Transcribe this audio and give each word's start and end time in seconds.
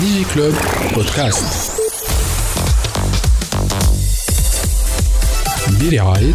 DigiClub 0.00 0.54
بودكاست 0.94 1.72
برعاية 5.80 6.34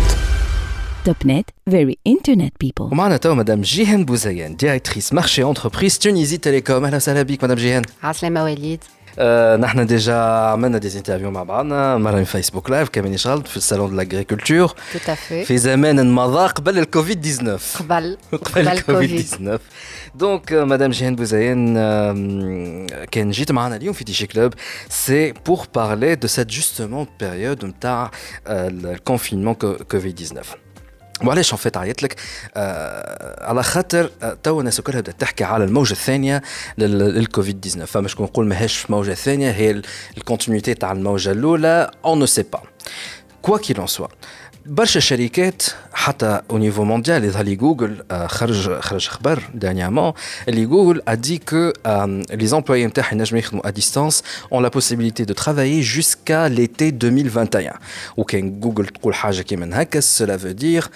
توب 1.05 1.15
نت 1.25 1.45
very 1.69 1.95
internet 2.09 2.51
people 2.65 2.81
ومعنا 2.91 3.17
تو 3.17 3.35
مدام 3.35 3.61
جيهان 3.61 4.05
بوزيان 4.05 4.55
ديريكتريس 4.55 5.13
مارشي 5.13 5.43
انتربريز 5.43 5.99
تونيزي 5.99 6.37
تيليكوم 6.37 6.85
اهلا 6.85 6.95
وسهلا 6.95 7.21
بك 7.21 7.43
مدام 7.43 7.57
جيهان 7.57 7.81
عسلامة 8.03 8.43
وليد 8.43 8.83
آه 9.19 9.55
نحن 9.57 9.85
ديجا 9.85 10.15
عملنا 10.15 10.77
دي 10.77 10.97
انترفيو 10.97 11.31
مع 11.31 11.43
بعضنا 11.43 11.97
مره 11.97 12.23
في 12.23 12.25
فيسبوك 12.25 12.69
لايف 12.69 12.89
كمان 12.89 13.15
غلط 13.25 13.47
في 13.47 13.57
الصالون 13.57 13.89
دو 13.89 13.95
لاغريكولتور 13.95 14.67
تو 14.67 15.11
افي 15.11 15.45
في 15.45 15.57
زمان 15.57 16.11
مضى 16.11 16.47
قبل 16.47 16.79
الكوفيد 16.79 17.21
19 17.21 17.83
قبل 17.83 18.17
قبل 18.31 18.67
الكوفيد 18.67 19.25
19 19.25 19.59
دونك 20.15 20.53
مدام 20.53 20.91
جيهان 20.91 21.15
بوزيان 21.15 21.75
كان 23.11 23.31
جيت 23.31 23.51
معنا 23.51 23.75
اليوم 23.75 23.93
في 23.93 24.03
دي 24.03 24.11
جي 24.11 24.27
كلوب 24.27 24.53
سي 24.89 25.31
بور 25.31 25.67
بارلي 25.75 26.15
دو 26.15 26.27
سيت 26.27 26.47
جوستومون 26.47 27.07
بيريود 27.19 27.65
نتاع 27.65 28.11
الكونفينمون 28.47 29.53
كوفيد 29.91 30.15
19 30.15 30.57
وعلاش 31.25 31.53
ان 31.53 31.57
فيت 31.57 31.77
عيط 31.77 32.03
لك 32.03 32.15
آه 32.55 33.45
على 33.49 33.63
خاطر 33.63 34.09
آه 34.23 34.37
تو 34.43 34.59
الناس 34.59 34.81
كلها 34.81 35.01
بدات 35.01 35.21
تحكي 35.21 35.43
على 35.43 35.63
الموجه 35.63 35.91
الثانيه 35.91 36.41
للكوفيد 36.77 37.61
19 37.61 37.85
فما 37.85 38.07
شكون 38.07 38.25
نقول 38.25 38.47
ماهيش 38.47 38.91
موجه 38.91 39.13
ثانيه 39.13 39.51
هي 39.51 39.81
الكونتينيتي 40.17 40.73
تاع 40.73 40.91
الموجه 40.91 41.31
الاولى 41.31 41.91
اون 42.05 42.19
نو 42.19 42.25
سي 42.25 42.43
با 42.43 42.61
كوا 43.41 43.57
كيل 43.57 43.79
ان 43.79 43.87
سوا 43.87 44.07
برشا 44.65 44.99
شركات 44.99 45.63
حتى 45.93 46.41
او 46.51 46.57
نيفو 46.57 46.83
مونديال 46.83 47.23
يظهر 47.23 47.43
لي 47.43 47.55
جوجل 47.55 48.03
آه 48.11 48.27
خرج 48.27 48.79
خرج 48.79 49.07
خبر 49.07 49.43
دانيامون 49.53 50.13
اللي 50.47 50.65
جوجل 50.65 51.01
a 51.09 51.13
dit 51.13 51.39
que 51.39 51.73
euh, 51.87 52.35
les 52.35 52.53
employés 52.53 52.85
نتاعها 52.85 53.13
ينجموا 53.13 53.39
يخدموا 53.39 53.67
à 53.67 53.71
distance 53.71 54.23
ont 54.51 54.59
la 54.59 54.69
possibilité 54.69 55.25
de 55.25 55.33
travailler 55.33 55.81
jusqu'à 55.81 56.49
l'été 56.49 56.91
2021 56.91 57.73
وكان 58.17 58.59
جوجل 58.59 58.85
تقول 58.85 59.15
حاجه 59.15 59.41
كيما 59.41 59.81
هكا 59.81 60.01
cela 60.01 60.37
veut 60.37 60.63
dire 60.63 60.89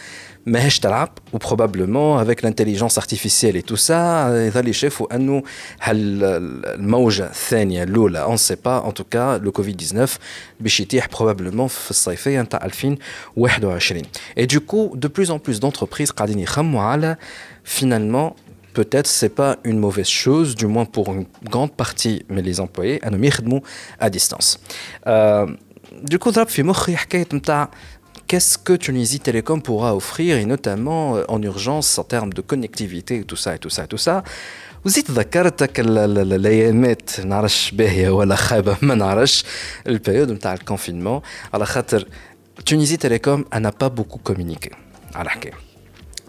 ماهيش 0.50 0.80
تلعب 0.80 1.10
وبروبابلمون 1.34 2.22
افيك 2.22 2.44
لانتيليجونس 2.44 2.98
ارتيفيسيال 2.98 3.56
اي 3.56 3.62
تو 3.62 3.76
سا 3.76 4.46
يظل 4.48 4.68
يشافوا 4.68 5.16
انه 5.16 5.44
هل 5.80 6.24
الموجه 6.24 7.26
الثانيه 7.26 7.84
الاولى 7.84 8.22
اون 8.22 8.38
سي 8.38 8.56
با 8.66 8.88
ان 8.88 8.94
توكا 8.94 9.38
لو 9.38 9.52
كوفيد 9.52 9.78
19 9.78 10.20
باش 10.60 10.80
يتيح 10.80 11.08
بروبابلمون 11.08 11.68
في 11.68 11.92
الصيفيه 11.92 12.42
نتاع 12.42 12.66
2021 12.66 14.02
اي 14.38 14.46
دو 14.46 14.60
كو 14.60 14.96
دو 14.96 15.08
بلوس 15.08 15.30
ان 15.30 15.38
بلوس 15.38 15.58
دونتربريز 15.58 16.12
قاعدين 16.12 16.40
يخموا 16.40 16.82
على 16.82 17.18
فينالمون 17.64 18.32
peut-être 18.76 19.08
c'est 19.08 19.34
pas 19.42 19.54
une 19.64 19.80
mauvaise 19.80 20.12
chose, 20.24 20.50
du 20.56 20.68
moins 20.68 20.88
pour 20.96 21.06
une 21.14 21.26
grande 21.54 21.74
partie 21.84 22.18
mais 22.30 22.42
les 22.50 22.60
employés, 22.60 22.98
à 23.06 23.10
nous 23.10 23.24
يخدموا 23.24 23.62
à 24.00 24.10
distance. 24.10 24.60
Euh, 25.08 25.48
du 26.04 26.20
coup, 26.20 26.30
ضرب 26.30 26.48
في 26.48 26.64
مخي 26.64 26.98
حكايه 26.98 27.28
نتاع 27.34 27.70
qu'est-ce 28.30 28.58
que 28.58 28.74
Tunisie 28.74 29.20
Télécom 29.20 29.62
pourra 29.62 29.96
offrir, 29.96 30.38
et 30.38 30.46
notamment 30.46 31.18
euh, 31.18 31.24
en 31.28 31.42
urgence 31.42 32.00
en 32.00 32.04
termes 32.04 32.34
de 32.34 32.42
connectivité, 32.42 33.18
et 33.18 33.24
tout 33.24 33.36
ça, 33.36 33.56
et 33.56 33.60
tout 33.60 33.70
ça, 33.70 33.84
et 33.86 33.88
tout 33.88 33.98
ça. 33.98 34.24
وزيد 34.86 35.12
ذكرتك 35.12 35.80
الايامات 35.80 37.20
نعرفش 37.20 37.72
باهيه 37.72 38.10
ولا 38.10 38.36
خايبه 38.36 38.78
ما 38.82 38.96
نعرفش 38.96 39.44
البيريود 39.88 40.32
نتاع 40.32 40.54
الكونفينمون 40.54 41.22
على 41.54 41.66
خاطر 41.66 42.08
تونيزي 42.66 42.98
تيليكوم 42.98 43.46
انا 43.54 43.70
با 43.82 43.88
بوكو 43.88 44.18
كومونيكي 44.18 44.70
على 45.16 45.30
حكايه 45.30 45.54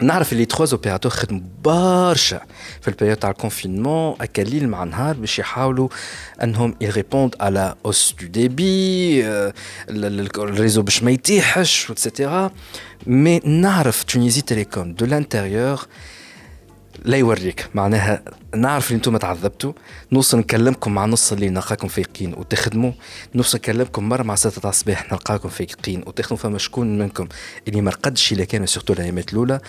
نعرف 0.01 0.33
اللي 0.33 0.45
تخوا 0.45 0.65
اوبيراتور 0.71 1.11
خدموا 1.11 1.41
برشا 1.63 2.41
في 2.81 2.87
البيريود 2.87 3.17
تاع 3.17 3.29
الكونفينمون 3.29 4.15
هكا 4.21 4.41
ليل 4.41 4.69
مع 4.69 4.83
نهار 4.83 5.15
باش 5.15 5.39
يحاولوا 5.39 5.89
انهم 6.43 6.75
يريبوند 6.81 7.35
على 7.39 7.75
اوس 7.85 8.15
دو 8.21 8.27
ديبي 8.27 9.25
الريزو 9.89 10.81
باش 10.81 11.03
ما 11.03 11.11
يتيحش 11.11 11.89
وتسيتيرا 11.89 12.51
مي 13.07 13.39
نعرف 13.39 14.03
تونيزي 14.03 14.41
تيليكوم 14.41 14.93
دو 14.93 15.05
لانتيريور 15.05 15.87
لا 17.05 17.17
يوريك 17.17 17.69
معناها 17.73 18.21
نعرف 18.56 18.86
اللي 18.86 18.96
أنتم 18.96 19.16
تعذبتوا. 19.16 19.72
نوصل 20.12 20.38
نكلمكم 20.38 20.94
مع 20.94 21.06
نص 21.06 21.32
الليل 21.32 21.52
نلقاكم 21.52 21.88
فايقين 21.88 22.34
وتخدموا. 22.34 22.92
نوصل 23.34 23.58
نكلمكم 23.58 24.08
مرة 24.08 24.22
مع 24.22 24.34
ستة 24.34 24.68
الصباح 24.68 25.12
نلقاكم 25.12 25.48
فايقين 25.48 26.02
وتخدموا 26.06 26.38
فما 26.38 26.58
شكون 26.58 26.98
منكم 26.98 27.28
اللي 27.68 27.80
ما 27.80 27.90
رقدش 27.90 28.32
إلا 28.32 28.44
كان 28.44 28.66
سورتو 28.66 28.92
الأيامات 28.92 29.32
الأولى. 29.32 29.60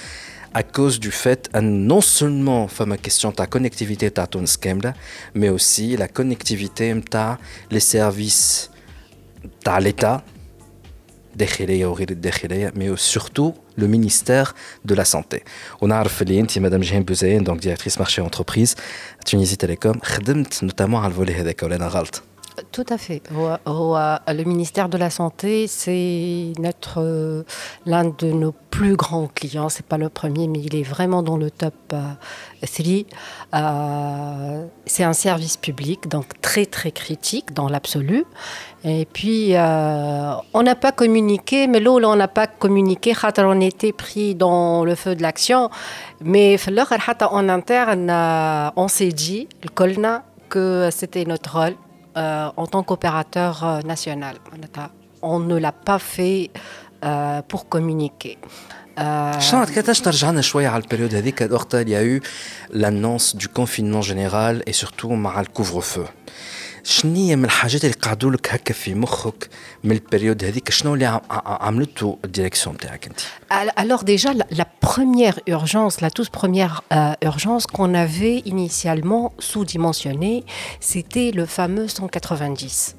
À 0.56 0.62
cause 0.62 1.00
du 1.00 1.10
fait 1.10 1.50
que 1.52 1.60
non 1.60 2.02
seulement 2.02 2.68
فما 2.68 2.96
question 2.98 3.32
ta 3.32 3.48
connectivité 3.48 4.10
تاع 4.10 4.26
تونس 4.26 4.58
كامله 4.58 4.94
mais 5.36 5.50
aussi 5.50 5.98
la 5.98 6.08
connectivité 6.08 6.82
نتاع 6.82 7.38
les 7.74 7.80
services 7.80 8.70
تاع 9.66 9.80
l'état 9.82 10.22
وغير 11.62 12.12
الداخليه 12.12 12.74
mais 12.76 12.98
surtout 12.98 13.62
le 13.75 13.88
ministère 13.88 14.56
de 14.85 14.95
la 14.95 15.06
Santé. 15.06 15.44
On 15.81 15.91
a 15.91 15.97
Arfeline, 15.97 16.47
Madame 16.59 16.84
Jehine 16.84 17.03
Bouzaïen, 17.03 17.41
donc 17.41 17.59
directrice 17.59 18.00
marché 18.00 18.22
entreprise 18.22 18.75
à 19.19 19.23
Tunisie 19.23 19.57
Télécom, 19.57 20.00
notamment 20.61 21.01
à 21.03 21.07
le 21.07 21.13
volet 21.13 21.34
Hedeka, 21.34 21.67
tout 22.72 22.86
à 22.90 22.97
fait. 22.97 23.22
Le 23.31 24.44
ministère 24.44 24.90
de 24.90 24.97
la 24.97 25.09
Santé, 25.09 25.68
c'est 25.68 26.53
euh, 26.97 27.44
l'un 27.86 28.06
de 28.06 28.31
nos 28.31 28.52
plus 28.69 28.96
grands 28.96 29.28
clients. 29.28 29.69
C'est 29.69 29.86
pas 29.86 29.97
le 29.97 30.09
premier, 30.09 30.47
mais 30.47 30.59
il 30.59 30.75
est 30.75 30.84
vraiment 30.84 31.24
dans 31.24 31.38
le 31.38 31.50
top 31.50 31.74
3. 31.90 32.00
Euh, 32.00 33.03
euh, 33.56 34.66
c'est 34.86 35.03
un 35.03 35.14
service 35.14 35.58
public, 35.58 36.08
donc 36.08 36.25
très 36.41 36.66
très 36.66 36.91
critique 36.91 37.53
dans 37.53 37.69
l'absolu. 37.69 38.25
Et 38.84 39.06
puis, 39.12 39.53
on 39.56 40.64
n'a 40.64 40.75
pas 40.75 40.91
communiqué, 40.91 41.68
mais 41.68 41.80
là 41.80 41.91
on 41.91 42.16
n'a 42.16 42.28
pas 42.28 42.47
communiqué, 42.47 43.14
on 43.38 43.62
était 43.62 43.94
pris 43.94 44.35
dans 44.35 44.84
le 44.84 44.96
feu 44.96 45.16
de 45.16 45.22
l'action. 45.22 45.70
Mais 46.22 46.58
en 46.70 47.50
interne, 47.50 48.12
on 48.75 48.88
s'est 48.88 49.12
dit, 49.12 49.47
le 49.64 49.70
Colna, 49.70 50.24
que 50.50 50.90
c'était 50.91 51.25
notre 51.25 51.58
rôle 51.58 51.75
euh, 52.16 52.50
en 52.56 52.66
tant 52.66 52.83
qu'opérateur 52.83 53.65
euh, 53.65 53.81
national. 53.83 54.37
On 55.22 55.39
ne 55.41 55.56
l'a 55.56 55.72
pas 55.72 55.99
fait 55.99 56.50
euh, 57.05 57.43
pour 57.43 57.69
communiquer. 57.69 58.39
شنو 59.39 59.66
كيفاش 59.66 60.00
ترجعنا 60.00 60.41
شويه 60.41 60.69
على 60.69 60.83
البريود 60.83 61.15
هذيك 61.15 61.49
وقتها 61.50 61.81
اللي 61.81 61.93
يا 61.93 62.21
l'annonce 62.72 63.37
du 63.37 63.47
confinement 63.49 64.03
général 64.03 64.62
et 64.66 64.72
surtout 64.72 65.06
مع 65.06 65.41
الكوفر 65.41 65.81
فو 65.81 66.05
شنية 66.84 67.37
من 67.37 67.44
الحاجات 67.44 67.84
اللي 67.84 67.94
قعدوا 67.94 68.31
لك 68.31 68.55
هكا 68.55 68.75
في 68.75 68.94
مخك 68.94 69.49
من 69.84 69.93
البريود 69.93 70.44
هذيك 70.44 70.71
شنو 70.71 70.94
اللي 70.94 71.21
عملته 71.47 72.19
الديريكسيون 72.25 72.75
نتاعك 72.75 73.06
انت 73.06 73.21
Alors 73.84 74.05
déjà 74.05 74.31
la, 74.34 74.47
la 74.50 74.66
première 74.89 75.39
urgence, 75.47 75.94
la 76.00 76.11
toute 76.11 76.31
première 76.41 76.83
euh, 76.93 77.31
urgence 77.31 77.66
qu'on 77.66 77.94
avait 77.94 78.39
initialement 78.55 79.33
sous-dimensionnée, 79.39 80.44
c'était 80.81 81.31
le 81.31 81.47
fameux 81.47 81.89
190. 81.89 82.97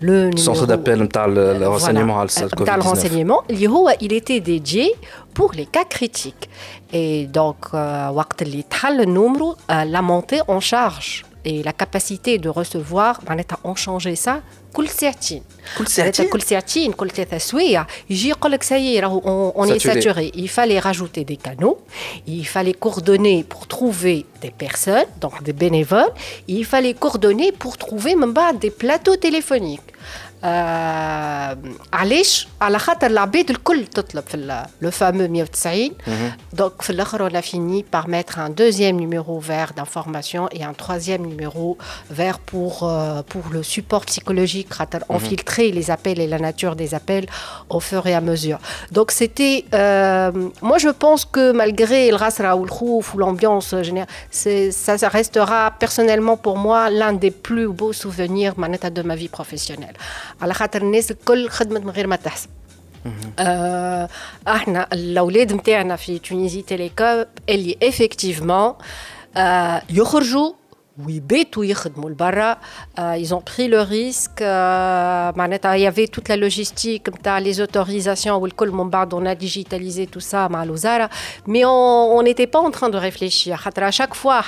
Le 0.00 0.30
centre 0.36 0.66
d'appel 0.66 1.02
نتاع 1.02 1.26
le 1.26 1.66
renseignement 1.68 2.18
على 2.18 2.28
نتاع 2.60 2.78
le 2.78 2.82
renseignement 2.82 3.42
اللي 3.50 3.68
هو 3.68 3.96
il 4.00 4.12
était 4.12 4.40
dédié 4.40 4.94
pour 5.34 5.52
les 5.54 5.66
cas 5.66 5.84
critiques. 5.84 6.48
Et 6.92 7.26
donc 7.26 7.74
وقت 8.10 8.42
اللي 8.42 8.62
تحل 8.62 9.00
النمرو 9.00 9.56
la 9.68 10.02
montée 10.02 10.40
en 10.48 10.60
charge 10.60 11.24
et 11.44 11.62
la 11.62 11.72
capacité 11.72 12.38
de 12.38 12.48
recevoir 12.48 13.20
معناتها 13.28 13.58
on 13.64 13.74
changeait 13.74 14.16
ça 14.26 14.42
كل 14.72 14.88
ساعتين 14.88 15.42
كل 15.78 15.86
ساعتين 15.86 16.28
كل 16.28 16.42
ساعتين 16.42 16.92
كل 16.92 17.10
ثلاثة 17.10 17.38
سوايع 17.38 17.86
يجي 18.10 18.28
يقول 18.28 18.52
لك 18.52 18.64
ça 18.64 18.76
y 18.78 18.96
est 18.96 19.00
راهو 19.00 19.20
on, 19.20 19.58
on 19.60 19.74
est 19.74 19.78
saturé 19.78 20.30
il 20.34 20.48
fallait 20.48 20.78
rajouter 20.78 21.24
des 21.24 21.36
canaux 21.36 21.78
il 22.26 22.46
fallait 22.46 22.74
coordonner 22.74 23.44
pour 23.44 23.66
trouver 23.66 24.26
des 24.42 24.50
personnes 24.50 25.08
donc 25.20 25.42
des 25.42 25.52
bénévoles 25.52 26.12
il 26.48 26.64
fallait 26.64 26.94
coordonner 26.94 27.52
pour 27.52 27.76
trouver 27.78 28.14
même 28.14 28.32
بعد 28.32 28.58
des 28.58 28.70
plateaux 28.70 29.16
téléphoniques 29.16 29.90
علاش 31.92 32.48
على 32.60 32.78
خاطر 32.78 33.06
العباد 33.06 33.50
الكل 33.50 33.86
تطلب 33.86 34.24
في 34.26 34.64
لو 34.82 34.90
فامو 34.90 35.28
190 35.28 35.90
دونك 36.52 36.82
في 36.82 36.90
الاخر 36.90 37.30
on 37.30 37.34
a 37.34 37.42
fini 37.42 37.82
par 37.82 38.08
mettre 38.08 38.38
un 38.38 38.50
deuxième 38.50 38.96
numéro 38.96 39.40
vert 39.40 39.72
d'information 39.76 40.48
et 40.52 40.62
un 40.64 40.74
troisième 40.74 41.26
numéro 41.26 41.78
vert 42.10 42.38
pour 42.38 42.82
euh, 42.82 43.22
pour 43.22 43.42
le 43.52 43.62
support 43.62 44.04
psychologique 44.06 44.72
خاطر 44.72 45.00
on 45.08 45.18
filtrait 45.18 45.70
les 45.78 45.90
appels 45.90 46.20
et 46.20 46.28
la 46.28 46.38
nature 46.38 46.76
des 46.76 46.94
appels 46.94 47.26
au 47.68 47.80
fur 47.80 48.06
et 48.06 48.14
à 48.14 48.20
mesure 48.20 48.58
donc 48.92 49.10
c'était 49.10 49.64
euh, 49.74 50.30
moi 50.62 50.78
je 50.78 50.90
pense 51.04 51.24
que 51.24 51.44
malgré 51.52 52.10
le 52.10 52.16
rasra 52.16 52.56
ou 52.56 52.64
le 52.64 52.70
khouf 52.70 53.14
ou 53.14 53.18
l'ambiance 53.18 53.70
générale 53.88 54.08
ça, 54.30 54.94
ça 55.02 55.08
restera 55.20 55.60
personnellement 55.84 56.36
pour 56.36 56.56
moi 56.66 56.80
l'un 56.90 57.12
des 57.24 57.32
plus 57.46 57.68
beaux 57.80 57.94
souvenirs 58.04 58.54
de 58.98 59.02
ma 59.10 59.16
vie 59.22 59.32
professionnelle 59.38 59.96
على 60.41 60.53
خاطر 60.53 60.81
الناس 60.81 61.11
الكل 61.11 61.49
خدمت 61.49 61.81
من 61.81 61.89
غير 61.89 62.07
ما 62.07 62.15
تحسب. 62.15 62.49
آه 63.39 64.09
إحنا 64.47 64.87
الأولاد 64.93 65.53
نتاعنا 65.53 65.95
في 65.95 66.19
تونيزي 66.19 66.61
تيليكوم 66.61 67.25
اللي 67.49 67.77
افكتيفمون 67.83 68.73
آه 69.37 69.81
يخرجوا 69.89 70.53
euh, 72.99 73.15
ils 73.17 73.33
ont 73.33 73.41
pris 73.41 73.67
le 73.67 73.81
risque 73.81 74.41
euh, 74.41 75.31
il 75.75 75.79
y 75.79 75.87
avait 75.87 76.07
toute 76.07 76.29
la 76.29 76.37
logistique 76.37 77.07
les 77.41 77.61
autorisations 77.61 78.39
on 79.13 79.25
a 79.25 79.33
digitalisé 79.33 80.05
tout 80.05 80.19
ça 80.19 80.47
mais 81.47 81.65
on 81.65 82.21
n'était 82.21 82.45
pas 82.45 82.59
en 82.59 82.69
train 82.69 82.89
de 82.89 82.97
réfléchir. 82.97 83.67
À 83.75 83.91
chaque 83.91 84.13
fois 84.13 84.41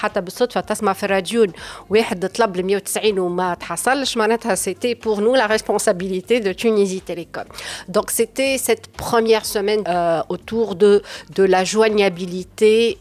c'était 4.55 4.95
pour 4.95 5.21
nous 5.21 5.33
la 5.33 5.47
responsabilité 5.47 6.39
de 6.41 6.53
Tunisie 6.53 7.01
Télécom. 7.01 7.45
Donc 7.87 8.11
c'était 8.11 8.57
cette 8.57 8.87
première 8.89 9.45
semaine 9.45 9.83
euh, 9.87 10.21
autour 10.29 10.75
de 10.75 11.01
de 11.35 11.43
la 11.43 11.63
joignabilité 11.63 12.97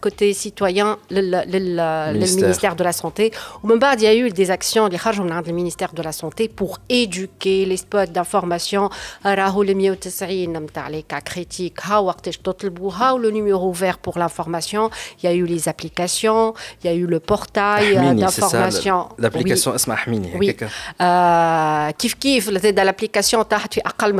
côté 0.00 0.32
citoyen 0.32 0.98
le 1.10 2.12
ministère 2.36 2.59
de 2.68 2.84
la 2.84 2.92
Santé. 2.92 3.32
Au 3.62 3.66
il 3.98 4.02
y 4.02 4.06
a 4.06 4.14
eu 4.14 4.30
des 4.30 4.50
actions, 4.50 4.86
les 4.86 4.98
du 5.42 5.52
ministère 5.52 5.92
de 5.92 6.02
la 6.02 6.12
Santé 6.12 6.48
pour 6.48 6.78
éduquer 6.88 7.64
les 7.64 7.78
spots 7.78 8.12
d'information. 8.12 8.90
les 10.90 11.02
cas 11.02 11.20
critiques, 11.20 11.80
le 13.18 13.30
numéro 13.30 13.72
vert 13.72 13.98
pour 13.98 14.18
l'information. 14.18 14.90
Il 15.22 15.26
y 15.26 15.28
a 15.32 15.34
eu 15.34 15.44
les 15.44 15.68
applications, 15.68 16.54
il 16.82 16.90
y 16.90 16.92
a 16.92 16.94
eu 16.94 17.06
le 17.06 17.20
portail 17.20 17.96
euh, 17.96 18.14
d'information. 18.14 19.08
L'application 19.18 19.72
Asma 19.72 19.96
Oui. 20.38 20.54
Euh, 21.00 21.90
kif 21.96 22.18
kif, 22.18 22.50
l'application 22.84 23.44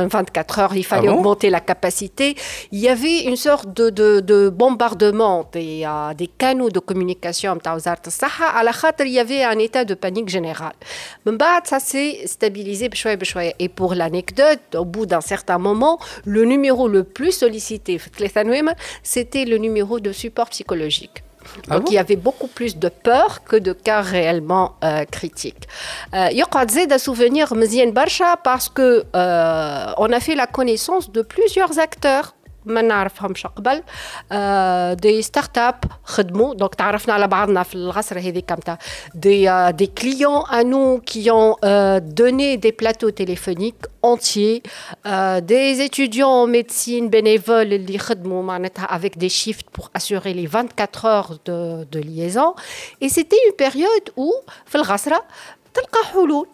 24 0.07 0.59
heures, 0.59 0.75
il 0.75 0.85
fallait 0.85 1.09
ah 1.09 1.13
augmenter 1.13 1.49
la 1.49 1.59
capacité. 1.59 2.35
Il 2.71 2.79
y 2.79 2.89
avait 2.89 3.23
une 3.23 3.35
sorte 3.35 3.71
de, 3.73 3.89
de, 3.89 4.19
de 4.19 4.49
bombardement 4.49 5.47
des, 5.51 5.83
euh, 5.85 6.13
des 6.13 6.27
canaux 6.27 6.69
de 6.69 6.79
communication 6.79 7.51
la 7.55 8.30
il 9.07 9.13
y 9.13 9.19
avait 9.19 9.43
un 9.43 9.59
état 9.59 9.85
de 9.85 9.93
panique 9.93 10.29
générale. 10.29 10.73
ça 11.63 11.79
s'est 11.79 12.21
stabilisé 12.25 12.89
Et 13.59 13.69
pour 13.69 13.95
l'anecdote, 13.95 14.75
au 14.75 14.85
bout 14.85 15.05
d'un 15.05 15.21
certain 15.21 15.57
moment, 15.57 15.99
le 16.25 16.45
numéro 16.45 16.87
le 16.87 17.03
plus 17.03 17.31
sollicité, 17.31 17.99
c'était 19.03 19.45
le 19.45 19.57
numéro 19.57 19.99
de 19.99 20.11
support 20.11 20.49
psychologique. 20.49 21.23
Ah 21.69 21.77
Donc 21.77 21.89
il 21.89 21.95
y 21.95 21.97
avait 21.97 22.15
beaucoup 22.15 22.47
plus 22.47 22.77
de 22.77 22.89
peur 22.89 23.43
que 23.43 23.55
de 23.55 23.73
cas 23.73 24.01
réellement 24.01 24.75
euh, 24.83 25.05
critiques. 25.05 25.67
Il 26.31 26.37
y 26.37 26.41
a 26.41 26.45
des 26.85 26.99
souvenirs 26.99 27.53
Barsha 27.91 28.37
parce 28.37 28.69
que 28.69 29.05
euh, 29.15 29.85
on 29.97 30.11
a 30.11 30.19
fait 30.19 30.35
la 30.35 30.47
connaissance 30.47 31.11
de 31.11 31.21
plusieurs 31.21 31.79
acteurs 31.79 32.35
ما 32.66 32.82
نعرفهمش 32.82 33.46
قبل 33.46 33.82
دي 35.00 35.22
ستارت 35.22 35.58
اب 35.58 35.84
خدموا 36.04 36.54
دونك 36.54 36.74
تعرفنا 36.74 37.14
على 37.14 37.28
بعضنا 37.28 37.62
في 37.62 37.74
العصر 37.74 38.18
هذيك 38.18 38.52
نتاع 38.52 38.78
دي 39.14 39.70
دي 39.70 39.86
كليون 39.86 40.42
ا 40.50 40.62
نو 40.62 41.00
كي 41.00 41.30
اون 41.30 41.54
دوني 42.14 42.56
دي 42.56 42.70
بلاتو 42.70 43.08
تيليفونيك 43.08 43.74
entiers 44.06 44.60
euh, 45.06 45.40
des 45.40 45.80
étudiants 45.88 46.36
en 46.42 46.46
médecine 46.46 47.08
bénévoles 47.10 47.72
اللي 47.72 47.98
خدموا 47.98 48.42
معناتها 48.42 48.98
avec 48.98 49.18
des 49.18 49.28
shifts 49.28 49.70
pour 49.78 49.90
assurer 49.94 50.34
les 50.34 50.46
24 50.46 51.04
heures 51.04 51.38
de, 51.46 51.84
de 51.92 52.00
liaison 52.00 52.54
et 53.00 53.08
c'était 53.08 53.40
une 53.48 53.56
période 53.56 54.10
où 54.16 54.32
في 54.66 54.74
الغسرة 54.74 55.24
تلقى 55.74 56.04
حلول 56.12 56.46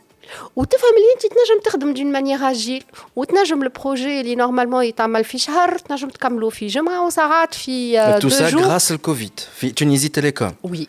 وتفهم 0.57 0.91
اللي 0.97 1.13
انت 1.15 1.23
تنجم 1.23 1.61
تخدم 1.65 1.95
دون 1.95 2.13
مانيير 2.13 2.51
اجيل 2.51 2.85
وتنجم 3.17 3.63
البروجي 3.63 4.21
اللي 4.21 4.35
نورمالمون 4.35 4.85
يتعمل 4.85 5.25
في 5.25 5.39
شهر 5.39 5.79
تنجم 5.79 6.09
تكملوا 6.09 6.51
في 6.51 6.67
جمعه 6.67 7.07
وساعات 7.07 7.55
في 7.55 8.19
تو 8.23 8.29
سا 8.29 8.49
غراس 8.49 8.93
الكوفيد 8.93 9.41
في 9.57 9.71
تونيزي 9.71 10.09
تيليكوم 10.09 10.55
وي 10.63 10.89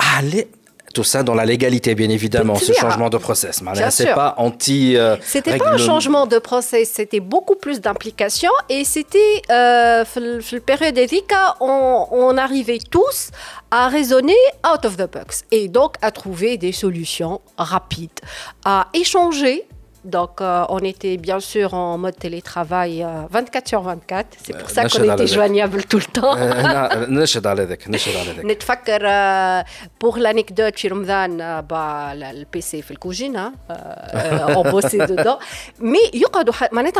علي 0.00 0.46
tout 0.95 1.03
ça 1.03 1.23
dans 1.23 1.35
la 1.35 1.45
légalité, 1.45 1.93
bien 1.93 2.09
évidemment, 2.09 2.55
ce 2.55 2.71
changement 2.73 3.09
de 3.09 3.17
process. 3.17 3.61
C'est 3.89 4.13
pas 4.13 4.33
anti. 4.37 4.95
Euh, 4.95 5.17
c'était 5.21 5.57
pas 5.57 5.69
un 5.73 5.77
changement 5.77 6.25
de 6.25 6.39
process, 6.39 6.89
c'était 6.93 7.19
beaucoup 7.19 7.55
plus 7.55 7.81
d'implication 7.81 8.51
et 8.69 8.83
c'était, 8.85 9.41
euh, 9.51 10.03
la 10.15 10.59
période 10.61 10.95
d'Erika, 10.95 11.55
on, 11.59 12.07
on 12.11 12.37
arrivait 12.37 12.79
tous 12.89 13.29
à 13.71 13.89
raisonner 13.89 14.41
out 14.65 14.85
of 14.85 14.95
the 14.95 15.11
box 15.11 15.43
et 15.51 15.67
donc 15.67 15.95
à 16.01 16.11
trouver 16.11 16.57
des 16.57 16.71
solutions 16.71 17.41
rapides, 17.57 18.21
à 18.63 18.87
échanger 18.93 19.65
donc, 20.05 20.39
euh, 20.39 20.63
on 20.69 20.79
était 20.79 21.17
bien 21.17 21.39
sûr 21.39 21.73
en 21.73 21.97
mode 21.97 22.15
télétravail 22.15 23.05
24 23.31 23.55
euh, 23.65 23.67
sur 23.67 23.81
24. 23.81 24.27
C'est 24.45 24.57
pour 24.57 24.69
ça 24.69 24.87
qu'on 24.87 25.03
était 25.11 25.25
joignable 25.27 25.83
tout 25.85 25.97
le 25.97 26.05
temps. 26.05 26.35
pour 29.97 30.17
l'anecdote, 30.17 30.77
chez 30.77 30.89
bah, 31.67 32.13
le 32.15 32.45
PC 32.45 32.83
fait 32.83 32.93
le 32.93 32.99
cuisine, 32.99 33.35
hein, 33.35 33.53
euh, 33.71 34.53
on 34.55 34.63
bossait 34.71 35.07
dedans. 35.07 35.39
Mais 35.81 35.97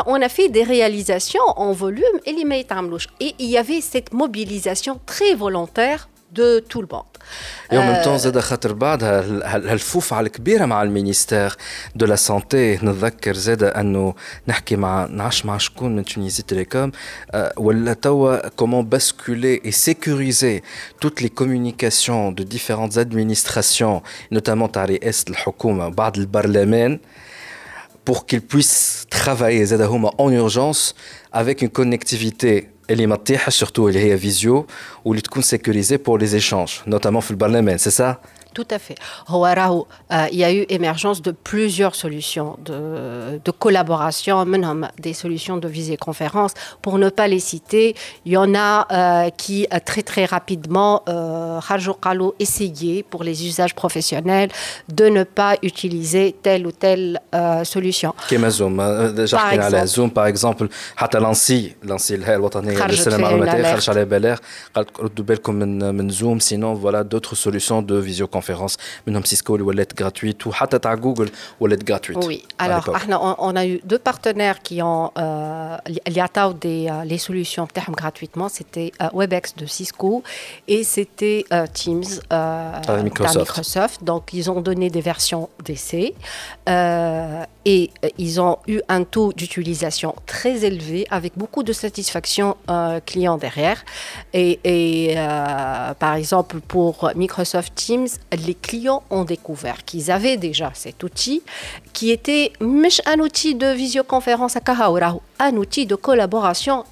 on 0.07 0.19
a 0.21 0.29
fait 0.29 0.49
des 0.49 0.63
réalisations 0.63 1.43
en 1.55 1.73
volume 1.73 2.03
et 2.25 2.33
Et 3.19 3.35
il 3.37 3.49
y 3.49 3.57
avait 3.57 3.81
cette 3.81 4.13
mobilisation 4.13 4.99
très 5.05 5.35
volontaire 5.35 6.09
de 6.32 6.60
tout 6.70 6.80
le 6.80 6.88
monde. 6.92 7.02
Et 7.70 7.78
en 7.78 7.84
même 7.84 8.02
temps, 8.04 8.16
زاد 8.16 8.40
خاطر 8.40 8.72
بعدها 8.72 9.20
هالفوفعة 9.56 10.20
الكبيرة 10.20 10.64
مع 10.64 10.82
المينيستير 10.82 11.56
دو 11.94 12.06
لا 12.06 12.16
سانتي 12.16 12.74
نتذكر 12.76 13.34
زاد 13.34 13.62
انه 13.62 14.14
نحكي 14.48 14.76
مع 14.76 15.06
نعرفش 15.06 15.44
مع 15.46 15.58
شكون 15.58 15.96
من 15.96 16.04
تونيزي 16.04 16.42
تيليكوم 16.42 16.92
ولا 17.56 17.92
توا 17.92 18.48
كومون 18.48 18.88
باسكولي 18.88 19.60
اي 19.64 19.70
سيكوريزي 19.70 20.62
توت 21.00 21.22
لي 21.22 21.28
كومونيكاسيون 21.28 22.34
دو 22.34 22.44
ديفيرونت 22.44 22.98
ادمينستراسيون 22.98 24.00
نوتامون 24.32 24.72
تاع 24.72 24.84
رئاسة 24.84 25.24
الحكومة 25.28 25.88
بعد 25.88 26.16
البرلمان 26.16 26.98
pour 28.10 28.26
qu'ils 28.26 28.40
puissent 28.54 29.06
travailler 29.10 29.62
زاد 29.62 29.80
هما 29.80 30.10
en 30.10 30.30
urgence 30.30 30.94
avec 31.32 31.62
une 31.62 31.70
connectivité 31.70 32.73
اللي 32.90 33.06
ما 33.06 33.16
تطيحش 33.16 33.64
surtout 33.64 33.78
اللي 33.78 33.98
هي 33.98 34.18
فيزيو 34.18 34.66
واللي 35.04 35.22
تكون 35.22 35.42
sécurisée 35.42 35.96
pour 35.96 36.18
les 36.18 36.34
échanges 36.42 36.90
notamment 36.94 37.18
في 37.18 37.30
البرلمان 37.30 37.78
c'est 37.78 37.96
ça 38.00 38.14
tout 38.54 38.66
à 38.70 38.78
fait. 38.78 38.96
Euh, 39.30 40.26
il 40.32 40.38
y 40.38 40.44
a 40.44 40.52
eu 40.52 40.66
émergence 40.68 41.22
de 41.22 41.30
plusieurs 41.30 41.94
solutions 41.94 42.58
de, 42.64 43.40
de 43.44 43.50
collaboration, 43.50 44.44
des 44.98 45.12
solutions 45.12 45.56
de 45.56 45.68
visioconférence. 45.68 46.52
Pour 46.82 46.98
ne 46.98 47.08
pas 47.08 47.28
les 47.28 47.38
citer, 47.38 47.94
il 48.26 48.32
y 48.32 48.36
en 48.36 48.54
a 48.54 48.72
euh, 48.80 49.30
qui 49.30 49.66
euh, 49.72 49.78
très 49.84 50.02
très 50.02 50.24
rapidement, 50.24 51.02
euh, 51.08 51.60
essayé 52.38 53.02
pour 53.02 53.22
les 53.24 53.46
usages 53.46 53.74
professionnels 53.74 54.50
de 54.88 55.06
ne 55.06 55.24
pas 55.24 55.56
utiliser 55.62 56.34
telle 56.42 56.66
ou 56.66 56.72
telle 56.72 57.20
euh, 57.34 57.64
solution. 57.64 58.14
Zoom, 58.50 58.76
par 58.76 59.52
exemple, 59.52 59.86
Zoom 59.86 60.10
par 60.10 60.26
exemple, 60.26 60.68
حتى 60.96 61.18
لانسي 61.18 61.74
لانسي 61.82 62.14
الهيئه 62.14 62.36
الوطنيه 62.36 62.86
للسلامه 62.86 63.28
المعلوماتيه 63.30 63.74
خرج 63.74 63.90
عليه 63.90 64.04
بلاغ 64.04 64.38
قال 64.74 64.86
ردوا 65.00 65.24
بالكم 65.24 65.54
من 65.54 65.94
من 65.94 66.08
زوم 66.10 66.38
sinon 66.40 66.74
voilà 66.74 67.04
d'autres 67.04 67.34
solutions 67.34 67.82
de 67.82 67.94
visioconférence 67.94 68.40
conférences 68.44 68.76
منهم 69.06 69.24
سيسكو 69.24 69.54
اللي 69.54 69.66
ولات 69.66 70.02
gratuite 70.02 70.46
وحتى 70.46 70.78
تاع 70.78 70.94
جوجل 70.94 71.30
ولات 71.60 71.92
gratuite. 71.92 72.24
Oui. 72.24 72.42
Alors 72.62 72.94
احنا 72.94 73.36
on 73.38 73.56
a 73.56 73.66
eu 73.66 73.80
deux 73.84 73.98
partenaires 74.10 74.58
qui 74.68 74.82
ont 74.82 75.10
اللي 75.16 76.20
عطاو 76.20 76.52
des 76.52 76.90
les 77.10 77.18
solutions 77.18 77.60
بتاعهم 77.60 77.94
gratuitement 77.94 78.48
c'était 78.48 78.92
Webex 79.14 79.54
de 79.56 79.66
Cisco 79.66 80.22
et 80.68 80.84
c'était 80.84 81.44
Teams 81.74 82.10
de 82.30 83.02
Microsoft. 83.02 84.04
Donc 84.04 84.22
ils 84.32 84.50
ont 84.50 84.60
donné 84.60 84.90
des 84.90 85.00
versions 85.12 85.48
d'essai 85.66 86.14
et 87.74 87.90
ils 88.26 88.40
ont 88.40 88.56
eu 88.74 88.78
un 88.96 89.02
taux 89.14 89.30
d'utilisation 89.32 90.10
très 90.26 90.64
élevé 90.70 91.06
avec 91.18 91.32
beaucoup 91.36 91.62
de 91.62 91.72
satisfaction 91.72 92.56
client 93.10 93.36
derrière. 93.46 93.78
Et, 94.32 94.52
et 94.76 95.14
par 96.04 96.14
exemple 96.20 96.56
pour 96.74 96.94
Microsoft 97.22 97.72
Teams, 97.74 98.12
les 98.35 98.55
clients 98.55 99.03
ont 99.09 99.23
découvert 99.23 99.83
qu'ils 99.85 100.11
avaient 100.11 100.37
déjà 100.37 100.71
cet 100.73 101.03
outil 101.03 101.41
qui 101.93 102.11
était 102.11 102.51
un 103.05 103.19
outil 103.19 103.55
de 103.55 103.67
visioconférence 103.67 104.55
à 104.55 104.59
Kahaura, 104.59 105.17
un 105.39 105.55
outil 105.55 105.85
de 105.85 105.95
collaboration 105.95 106.83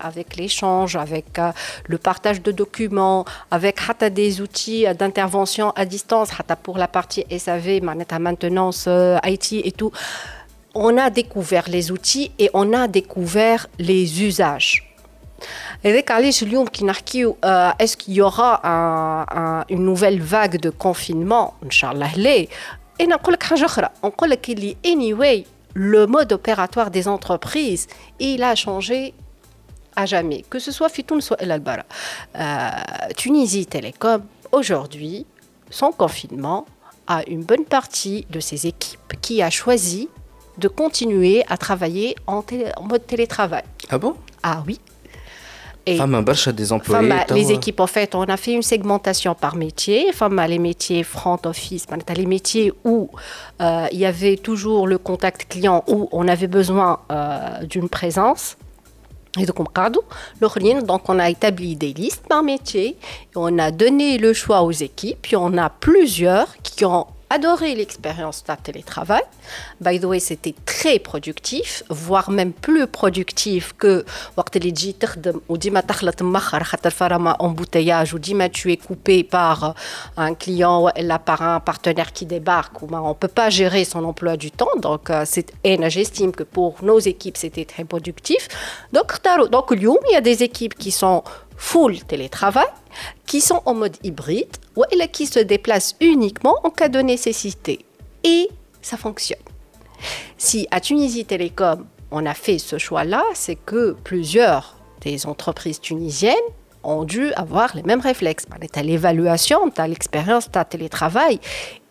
avec 0.00 0.36
l'échange, 0.36 0.96
avec 0.96 1.38
euh, 1.38 1.50
le 1.86 1.98
partage 1.98 2.42
de 2.42 2.52
documents, 2.52 3.24
avec 3.50 3.78
des 4.12 4.40
outils 4.40 4.86
d'intervention 4.98 5.70
à 5.70 5.84
distance, 5.84 6.30
pour 6.62 6.78
la 6.78 6.88
partie 6.88 7.24
SAV, 7.36 7.82
maintenance, 7.82 8.84
euh, 8.86 9.18
IT 9.24 9.52
et 9.52 9.72
tout. 9.72 9.92
On 10.74 10.96
a 10.96 11.10
découvert 11.10 11.68
les 11.68 11.90
outils 11.90 12.30
et 12.38 12.50
on 12.54 12.72
a 12.72 12.88
découvert 12.88 13.66
les 13.78 14.22
usages. 14.22 14.91
Est-ce 15.84 17.96
qu'il 17.96 18.14
y 18.14 18.20
aura 18.20 19.64
une 19.68 19.84
nouvelle 19.84 20.20
vague 20.20 20.60
de 20.60 20.70
confinement 20.70 21.54
Inch'Allah, 21.64 22.08
Et 22.98 23.08
anyway, 24.84 25.44
le 25.74 26.06
mode 26.06 26.32
opératoire 26.32 26.90
des 26.90 27.08
entreprises, 27.08 27.86
il 28.18 28.42
a 28.42 28.54
changé 28.54 29.14
à 29.96 30.06
jamais. 30.06 30.44
Que 30.48 30.58
ce 30.58 30.72
soit 30.72 30.88
Fitoun, 30.88 31.20
soit 31.20 31.40
El 31.40 31.50
Albara. 31.50 31.84
Euh, 32.36 32.70
Tunisie 33.16 33.66
Télécom, 33.66 34.22
aujourd'hui, 34.52 35.26
son 35.70 35.92
confinement 35.92 36.66
à 37.06 37.22
une 37.28 37.42
bonne 37.42 37.64
partie 37.64 38.26
de 38.30 38.40
ses 38.40 38.66
équipes 38.66 39.14
qui 39.20 39.42
a 39.42 39.50
choisi 39.50 40.08
de 40.58 40.68
continuer 40.68 41.44
à 41.48 41.56
travailler 41.56 42.14
en, 42.26 42.44
mode 42.82 43.06
télétravail. 43.06 43.64
Ah 43.88 43.98
bon? 43.98 44.14
Ah 44.42 44.62
oui. 44.66 44.78
Et 45.84 45.98
des 46.52 46.72
employés. 46.72 47.12
les 47.30 47.52
équipes, 47.52 47.80
en 47.80 47.86
fait, 47.86 48.14
on 48.14 48.22
a 48.22 48.36
fait 48.36 48.52
une 48.52 48.62
segmentation 48.62 49.34
par 49.34 49.56
métier. 49.56 50.06
Enfin, 50.08 50.28
les 50.46 50.58
métiers 50.58 51.02
front 51.02 51.38
office, 51.44 51.86
les 52.16 52.26
métiers 52.26 52.72
où 52.84 53.10
euh, 53.60 53.86
il 53.90 53.98
y 53.98 54.06
avait 54.06 54.36
toujours 54.36 54.86
le 54.86 54.98
contact 54.98 55.48
client, 55.48 55.82
où 55.88 56.08
on 56.12 56.28
avait 56.28 56.46
besoin 56.46 57.00
euh, 57.10 57.64
d'une 57.64 57.88
présence. 57.88 58.56
Et 59.38 59.46
donc, 59.46 59.56
donc, 60.84 61.08
on 61.08 61.18
a 61.18 61.30
établi 61.30 61.74
des 61.74 61.94
listes 61.94 62.24
par 62.28 62.42
métier, 62.42 62.96
on 63.34 63.58
a 63.58 63.70
donné 63.70 64.18
le 64.18 64.34
choix 64.34 64.62
aux 64.62 64.72
équipes, 64.72 65.18
puis 65.22 65.36
on 65.36 65.56
a 65.56 65.70
plusieurs 65.70 66.54
qui 66.62 66.84
ont 66.84 67.06
adoré 67.32 67.74
l'expérience 67.74 68.44
de 68.44 68.54
télétravail. 68.62 69.22
By 69.80 69.98
the 69.98 70.04
way, 70.04 70.20
c'était 70.20 70.54
très 70.66 70.98
productif, 70.98 71.82
voire 71.88 72.30
même 72.30 72.52
plus 72.52 72.86
productif 72.86 73.72
que 73.78 74.04
ou 75.48 77.28
embouteillage 77.38 78.14
ou 78.14 78.18
tu 78.50 78.70
es 78.72 78.76
coupé 78.76 79.24
par 79.24 79.64
euh, 79.64 79.72
un 80.16 80.34
client 80.34 80.84
ou 80.86 80.88
par 81.24 81.42
un 81.42 81.60
partenaire 81.60 82.12
qui 82.12 82.26
débarque. 82.26 82.82
ou 82.82 82.86
ben, 82.86 83.00
On 83.00 83.10
ne 83.10 83.14
peut 83.14 83.28
pas 83.28 83.48
gérer 83.50 83.84
son 83.84 84.04
emploi 84.04 84.36
du 84.36 84.50
temps. 84.50 84.76
Donc, 84.80 85.10
euh, 85.10 85.24
j'estime 85.90 86.32
que 86.32 86.42
pour 86.42 86.76
nos 86.82 86.98
équipes, 86.98 87.36
c'était 87.36 87.64
très 87.64 87.84
productif. 87.84 88.48
Donc, 88.92 89.12
donc, 89.50 89.66
il 89.72 90.12
y 90.12 90.16
a 90.16 90.20
des 90.20 90.42
équipes 90.42 90.74
qui 90.74 90.90
sont 90.90 91.22
full 91.62 92.00
télétravail, 92.00 92.66
qui 93.24 93.40
sont 93.40 93.62
en 93.66 93.74
mode 93.74 93.96
hybride 94.02 94.56
ou 94.76 94.84
qui 95.12 95.26
se 95.26 95.38
déplacent 95.38 95.94
uniquement 96.00 96.56
en 96.64 96.70
cas 96.70 96.88
de 96.88 96.98
nécessité. 96.98 97.86
Et 98.24 98.50
ça 98.82 98.96
fonctionne. 98.96 99.38
Si 100.36 100.66
à 100.72 100.80
Tunisie 100.80 101.24
Télécom, 101.24 101.86
on 102.10 102.26
a 102.26 102.34
fait 102.34 102.58
ce 102.58 102.78
choix-là, 102.78 103.22
c'est 103.34 103.54
que 103.54 103.96
plusieurs 104.04 104.76
des 105.02 105.24
entreprises 105.24 105.80
tunisiennes 105.80 106.48
ont 106.82 107.04
dû 107.04 107.32
avoir 107.34 107.76
les 107.76 107.84
mêmes 107.84 108.00
réflexes. 108.00 108.44
L'évaluation, 108.82 109.60
l'expérience, 109.86 110.50
de 110.50 110.62
télétravail 110.64 111.38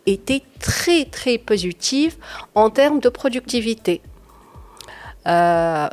était 0.04 0.42
très 0.60 1.06
très 1.06 1.38
positive 1.38 2.16
en 2.54 2.68
termes 2.68 3.00
de 3.00 3.08
productivité. 3.08 4.02
Euh, 5.26 5.88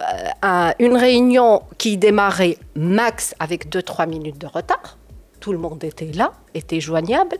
une 0.80 0.98
réunion 0.98 1.62
qui 1.78 1.98
démarrait 1.98 2.58
max 2.76 3.36
avec 3.40 3.70
2-3 3.70 4.08
minutes 4.08 4.40
de 4.40 4.48
retard. 4.48 4.98
Tout 5.40 5.54
le 5.54 5.58
monde 5.58 5.82
était 5.86 6.12
là, 6.14 6.34
était 6.54 6.82
joignable. 6.82 7.38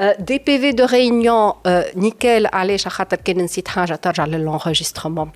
Euh, 0.00 0.14
des 0.20 0.38
PV 0.38 0.72
de 0.72 0.84
réunion 0.84 1.56
euh, 1.66 1.82
nickel, 1.96 2.48
allez, 2.52 2.78
l'enregistrement 4.38 5.26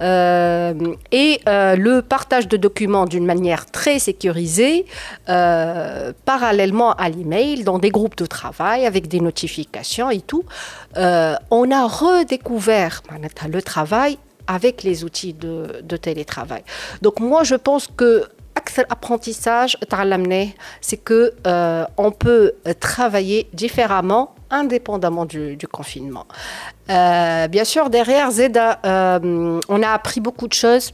euh, 0.00 0.74
et 1.10 1.40
le 1.46 2.00
partage 2.00 2.46
de 2.46 2.56
documents 2.56 3.06
d'une 3.06 3.26
manière 3.26 3.66
très 3.66 3.98
sécurisée, 3.98 4.86
parallèlement 5.26 6.92
à 6.92 7.08
l'email, 7.08 7.64
dans 7.64 7.78
des 7.78 7.90
groupes 7.90 8.16
de 8.16 8.26
travail 8.26 8.86
avec 8.86 9.08
des 9.08 9.20
notifications 9.20 10.10
et 10.10 10.20
tout. 10.20 10.44
on 10.96 11.70
a 11.70 11.86
redécouvert 11.86 13.02
le 13.50 13.62
travail 13.62 14.18
avec 14.46 14.82
les 14.82 15.04
outils 15.04 15.32
de, 15.32 15.96
télétravail. 15.96 16.62
Donc 17.02 17.20
moi, 17.20 17.44
je 17.44 17.54
pense 17.54 17.88
que 17.88 18.24
apprentissage, 18.90 19.76
c'est 20.80 20.96
que 20.96 21.34
euh, 21.46 21.84
on 21.96 22.10
peut 22.10 22.54
travailler 22.80 23.48
différemment 23.52 24.34
indépendamment 24.50 25.24
du, 25.24 25.58
confinement. 25.70 26.26
Euh, 26.90 27.48
bien 27.48 27.64
sûr, 27.64 27.90
derrière 27.90 28.30
Zeda, 28.30 28.80
euh, 28.84 29.60
on 29.68 29.82
a 29.82 29.88
appris 29.90 30.20
beaucoup 30.20 30.48
de 30.48 30.52
choses 30.52 30.92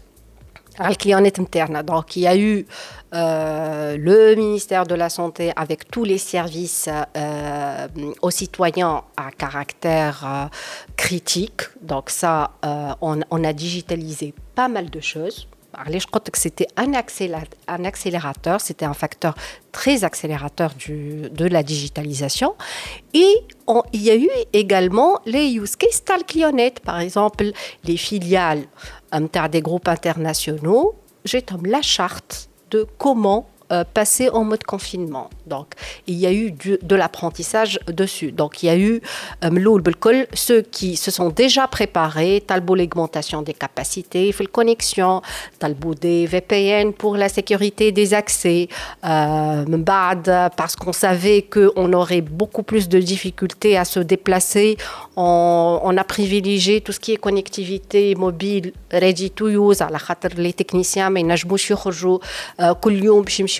interne. 1.38 1.82
Donc, 1.82 2.16
il 2.16 2.22
y 2.22 2.26
a 2.26 2.36
eu 2.36 2.66
euh, 3.14 3.98
le 3.98 4.34
ministère 4.36 4.86
de 4.86 4.94
la 4.94 5.10
Santé 5.10 5.52
avec 5.54 5.90
tous 5.90 6.04
les 6.04 6.16
services 6.16 6.88
euh, 7.14 7.86
aux 8.22 8.30
citoyens 8.30 9.02
à 9.18 9.30
caractère 9.30 10.22
euh, 10.24 10.56
critique. 10.96 11.62
Donc, 11.82 12.08
ça, 12.08 12.52
on, 13.02 13.44
a 13.44 13.52
digitalisé 13.52 14.32
pas 14.54 14.68
mal 14.68 14.88
de 14.88 15.00
choses. 15.00 15.46
Je 15.90 16.06
crois 16.06 16.20
que 16.20 16.38
c'était 16.38 16.68
un, 16.76 16.94
accélérateur, 16.94 18.60
c'était 18.60 18.84
un 18.84 18.94
facteur 18.94 19.34
très 19.72 20.04
accélérateur 20.04 20.72
de 20.86 21.46
la 21.46 21.62
digitalisation. 21.62 22.54
Et 23.14 23.34
il 23.92 24.02
y 24.02 24.10
a 24.10 24.16
eu 24.16 24.28
également 24.52 25.18
les 25.24 25.52
use 25.52 25.76
cases 25.76 26.04
talclionnettes, 26.04 26.80
par 26.80 27.00
exemple 27.00 27.52
les 27.84 27.96
filiales 27.96 28.64
des 29.50 29.62
groupes 29.62 29.88
internationaux. 29.88 30.94
J'ai 31.24 31.42
la 31.64 31.80
charte 31.80 32.50
de 32.72 32.86
comment 32.98 33.46
euh, 33.72 33.84
passer 33.84 34.28
en 34.28 34.44
mode 34.44 34.64
confinement. 34.64 35.30
Donc, 35.46 35.68
il 36.06 36.16
y 36.16 36.26
a 36.26 36.32
eu 36.32 36.50
de 36.50 36.94
l'apprentissage 36.94 37.80
dessus. 37.88 38.30
Donc, 38.30 38.62
il 38.62 38.66
y 38.66 38.68
a 38.68 38.76
eu 38.76 39.00
euh, 39.44 40.24
ceux 40.34 40.60
qui 40.60 40.96
se 40.96 41.10
sont 41.10 41.30
déjà 41.30 41.66
préparés, 41.68 42.42
talbo 42.46 42.74
l'augmentation 42.74 43.40
des 43.40 43.54
capacités, 43.54 44.30
fait 44.32 44.44
le 44.44 44.50
connexion, 44.50 45.22
talbo 45.58 45.94
des 45.94 46.26
VPN 46.26 46.92
pour 46.92 47.16
la 47.16 47.30
sécurité 47.30 47.92
des 47.92 48.12
accès, 48.12 48.68
euh, 49.06 49.64
parce 50.56 50.76
qu'on 50.76 50.92
savait 50.92 51.42
qu'on 51.42 51.92
aurait 51.94 52.20
beaucoup 52.20 52.64
plus 52.64 52.90
de 52.90 52.98
difficultés 52.98 53.78
à 53.78 53.86
se 53.86 54.00
déplacer. 54.00 54.76
On, 55.16 55.94
a 55.96 56.04
privilégié 56.04 56.80
tout 56.80 56.92
ce 56.92 57.00
qui 57.00 57.12
est 57.12 57.16
connectivité 57.16 58.14
mobile, 58.14 58.72
ready 58.90 59.30
to 59.30 59.48
use, 59.48 59.80
à 59.80 59.88
la 59.88 59.98
les 60.36 60.52
techniciens, 60.52 61.10
mais 61.10 61.20
ils 61.20 61.26
les 61.26 61.36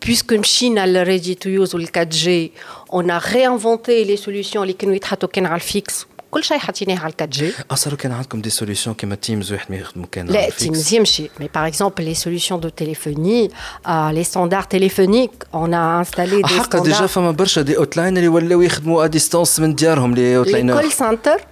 puisque 0.00 0.34
Chine 0.42 0.78
a 0.78 0.86
le 0.86 1.02
ready 1.02 1.34
to 1.36 1.48
use 1.48 1.74
ou 1.74 1.78
le 1.78 1.86
4G, 1.86 2.52
on 2.90 3.08
a 3.08 3.18
réinventé 3.18 4.04
les 4.04 4.16
solutions 4.16 4.62
les 4.62 4.74
كانوا 4.74 4.94
يتحطوا 4.94 5.28
كان 5.28 5.46
على 5.46 5.54
الفيكس 5.54 6.06
كل 6.30 6.44
شيء 6.44 6.58
حاطيناه 6.58 6.98
على 6.98 7.12
4G. 7.22 7.42
Ah, 7.72 7.76
ça 7.76 7.94
كان 7.94 8.12
عندكم 8.12 8.42
des 8.42 8.50
solutions 8.50 8.90
كيما 8.90 9.16
Teams 9.26 9.52
واحد 9.52 9.70
ما 9.70 9.76
يخدموا 9.76 10.06
كان 10.12 10.26
لا 10.26 10.50
Teams 10.50 10.92
يمشي 10.92 11.30
mais 11.40 11.48
par 11.48 11.64
exemple 11.64 12.02
les 12.02 12.14
solutions 12.14 12.58
de 12.58 12.68
téléphonie 12.68 13.50
euh, 13.88 14.12
les 14.12 14.24
standards 14.24 14.68
téléphoniques 14.68 15.42
on 15.52 15.72
a 15.72 16.02
installé 16.02 16.42
des 16.42 16.46
حقا 16.46 16.78
ديجا 16.78 17.06
فما 17.06 17.30
برشا 17.30 17.62
دي 17.62 17.76
اوتلاين 17.76 18.16
اللي 18.16 18.28
ولاو 18.28 18.62
يخدموا 18.62 19.04
ا 19.04 19.06
ديستانس 19.06 19.60
من 19.60 19.74
ديارهم 19.74 20.14
لي 20.14 20.36
اوتلاينر. 20.36 20.82
Les 20.82 20.84
call 20.84 20.92
centers 20.92 21.44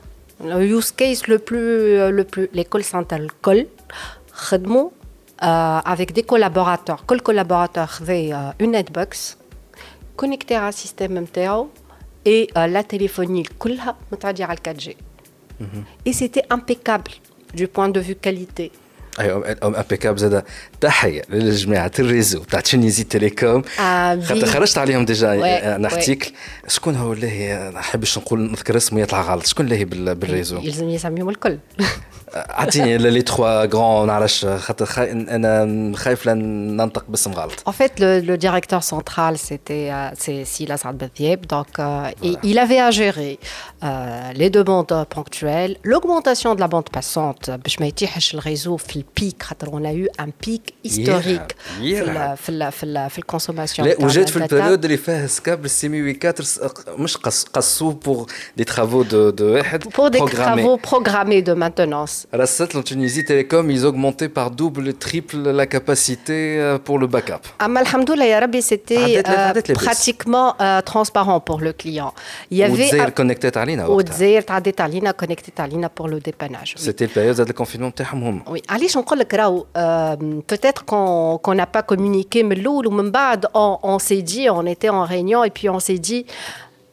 le 0.44 0.78
use 0.78 0.90
case 0.90 1.26
le 1.28 1.38
plus 1.38 2.10
le 2.18 2.24
plus 2.24 2.48
les 2.54 2.64
call 2.64 2.84
centers 2.84 3.12
الكل 3.12 3.66
خدموا 4.32 4.90
euh, 5.43 5.79
avec 5.85 6.13
des 6.13 6.23
collaborateurs. 6.23 7.03
Quel 7.07 7.21
collaborateur 7.21 7.99
avait 8.01 8.33
euh, 8.33 8.49
une 8.59 8.71
netbox 8.71 9.37
connectée 10.15 10.55
à 10.55 10.65
un 10.65 10.71
système 10.71 11.19
MTO 11.21 11.69
et 12.25 12.49
euh, 12.57 12.65
la 12.65 12.83
téléphonie, 12.83 13.43
dire 14.33 14.49
4G. 14.49 14.95
Mhm. 15.59 15.67
Et 16.05 16.13
c'était 16.13 16.43
impeccable 16.49 17.11
du 17.53 17.67
point 17.67 17.89
de 17.89 17.99
vue 17.99 18.15
qualité. 18.15 18.71
امبيكاب 19.62 20.18
زاد 20.18 20.44
تحيه 20.80 21.22
للجماعه 21.28 21.90
الريزو 21.98 22.44
تاع 22.44 22.60
تونيزي 22.60 23.04
تيليكوم 23.04 23.62
خاطر 24.22 24.46
خرجت 24.46 24.78
عليهم 24.78 25.04
ديجا 25.04 25.32
ان 25.76 25.84
ارتيكل 25.84 26.32
شكون 26.68 26.96
هو 26.96 27.12
اللي 27.12 27.70
ما 27.74 27.80
نحبش 27.80 28.18
نقول 28.18 28.50
نذكر 28.50 28.76
اسمه 28.76 29.00
يطلع 29.00 29.20
غلط 29.20 29.46
شكون 29.46 29.66
اللي 29.66 29.84
بالريزو 30.14 30.58
يلزم 30.58 30.88
يسميهم 30.88 31.28
الكل 31.28 31.58
les 32.98 33.24
trois 33.24 33.66
grands 33.66 34.06
En 37.66 37.72
fait, 37.72 37.92
le, 37.98 38.36
directeur 38.36 38.82
central, 38.82 39.38
c'était 39.38 39.88
euh, 39.90 40.10
c'est 40.18 40.44
Silas 40.44 40.82
Donc, 41.48 41.78
euh, 41.78 42.10
il 42.42 42.58
avait 42.58 42.78
à 42.78 42.90
gérer 42.90 43.38
euh, 43.84 44.32
les 44.34 44.50
demandes 44.50 45.06
ponctuelles, 45.08 45.76
l'augmentation 45.84 46.54
de 46.54 46.60
la 46.60 46.68
bande 46.68 46.90
passante, 46.90 47.50
le 47.50 48.38
réseau 48.38 48.78
pic. 49.06 49.36
On 49.72 49.84
a 49.84 49.92
eu 49.92 50.08
un 50.18 50.30
pic 50.44 50.74
historique 50.84 51.52
dans 51.80 52.36
la 52.82 53.08
consommation. 53.26 53.84
وجات 54.00 54.28
في 54.28 54.36
البيريود 54.36 54.84
اللي 54.84 54.96
فيها 54.96 55.26
سكاب 55.26 55.66
سيمي 55.66 56.18
4 56.24 56.44
مش 56.98 57.16
قصوه 57.52 57.98
pour 58.04 58.26
des 58.60 58.64
travaux 58.64 59.04
de 59.04 59.40
de 59.40 59.42
واحد 59.42 59.84
pour 59.84 60.10
des 60.10 60.18
travaux 60.18 60.76
programmés 60.76 61.42
de 61.42 61.54
maintenance. 61.54 62.26
رصت 62.34 62.76
en 62.76 62.82
Tunisie 62.82 63.24
Télécom 63.24 63.70
ils 63.70 63.84
augmentaient 63.86 64.28
par 64.28 64.50
double 64.50 64.94
triple 64.94 65.36
la 65.60 65.66
capacité 65.66 66.58
euh, 66.58 66.78
pour 66.78 66.98
le 66.98 67.06
backup. 67.06 67.62
اما 67.62 67.80
الحمد 67.80 68.10
لله 68.10 68.24
يا 68.24 68.38
ربي 68.38 68.62
c'était 68.62 69.22
pratiquement 69.74 70.54
transparent 70.84 71.40
pour 71.40 71.60
le 71.60 71.72
client. 71.72 72.12
Il 72.50 72.58
y 72.58 72.64
avait 72.64 72.72
وتزاير 72.72 73.10
كونكتات 73.10 73.56
علينا 73.56 73.86
وتزاير 73.86 74.42
تعديت 74.42 74.80
علينا 74.80 75.10
كونكتات 75.10 75.60
علينا 75.60 75.90
pour 76.00 76.08
le 76.08 76.18
dépannage. 76.20 76.74
C'était 76.76 77.06
le 77.06 77.14
période 77.14 77.48
de 77.48 77.52
confinement 77.52 77.92
تاعهم 77.96 78.22
هما. 78.22 78.42
Oui, 78.46 78.60
علاش 78.68 78.95
نقول 78.96 79.18
لك 79.18 79.34
راهو 79.34 79.66
peut-être 80.52 80.84
qu'on 80.84 81.38
qu'on 81.42 81.54
n'a 81.54 81.66
pas 81.66 81.82
communiqué 81.82 82.42
من 82.42 82.52
الاول 82.52 82.86
ومن 82.86 83.10
بعد 83.10 83.46
on, 83.46 83.78
on 83.82 83.98
s'est 83.98 84.22
dit 84.22 84.50
on 84.50 84.66
était 84.66 84.88
en 84.88 85.04
réunion 85.04 85.44
et 85.44 85.50
puis 85.50 85.68
on 85.68 85.80
s'est 85.80 85.98
dit 85.98 86.26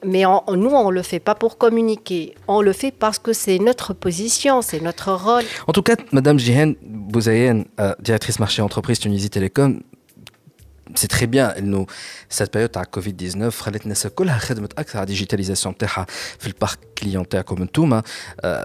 mais 0.06 0.26
on, 0.26 0.42
nous, 0.56 0.70
on 0.70 0.90
ne 0.90 0.96
le 0.96 1.02
fait 1.02 1.20
pas 1.20 1.36
pour 1.36 1.58
communiquer. 1.58 2.36
On 2.48 2.62
le 2.62 2.74
fait 2.74 2.92
parce 2.92 3.20
que 3.20 3.34
c'est 3.34 3.60
notre 3.60 3.94
position, 3.94 4.62
c'est 4.62 4.82
notre 4.82 5.12
rôle. 5.12 5.44
En 5.68 5.74
tout 5.74 5.82
cas, 5.82 5.96
Madame 6.12 6.40
Jihen 6.40 6.76
Bouzayen, 6.82 7.66
euh, 7.80 7.94
directrice 8.00 8.40
marché 8.40 8.62
entreprise 8.62 9.00
Tunisie 9.00 9.30
Télécom, 9.30 9.82
c'est 10.96 11.08
très 11.08 11.28
bien 11.28 11.58
انه 11.58 11.86
cette 12.30 12.52
période 12.52 12.72
تاع 12.72 12.84
كوفيد 12.84 13.18
19 13.18 13.64
خلت 13.64 13.84
الناس 13.84 14.08
كلها 14.08 14.38
خدمت 14.38 14.80
اكثر 14.80 14.98
على 14.98 15.04
الديجيتاليزاسيون 15.04 15.78
تاعها 15.78 16.06
في 16.40 16.48
البارك 16.48 16.80
كليون 16.98 17.30
تاعكم 17.30 17.62
انتوما 17.62 18.04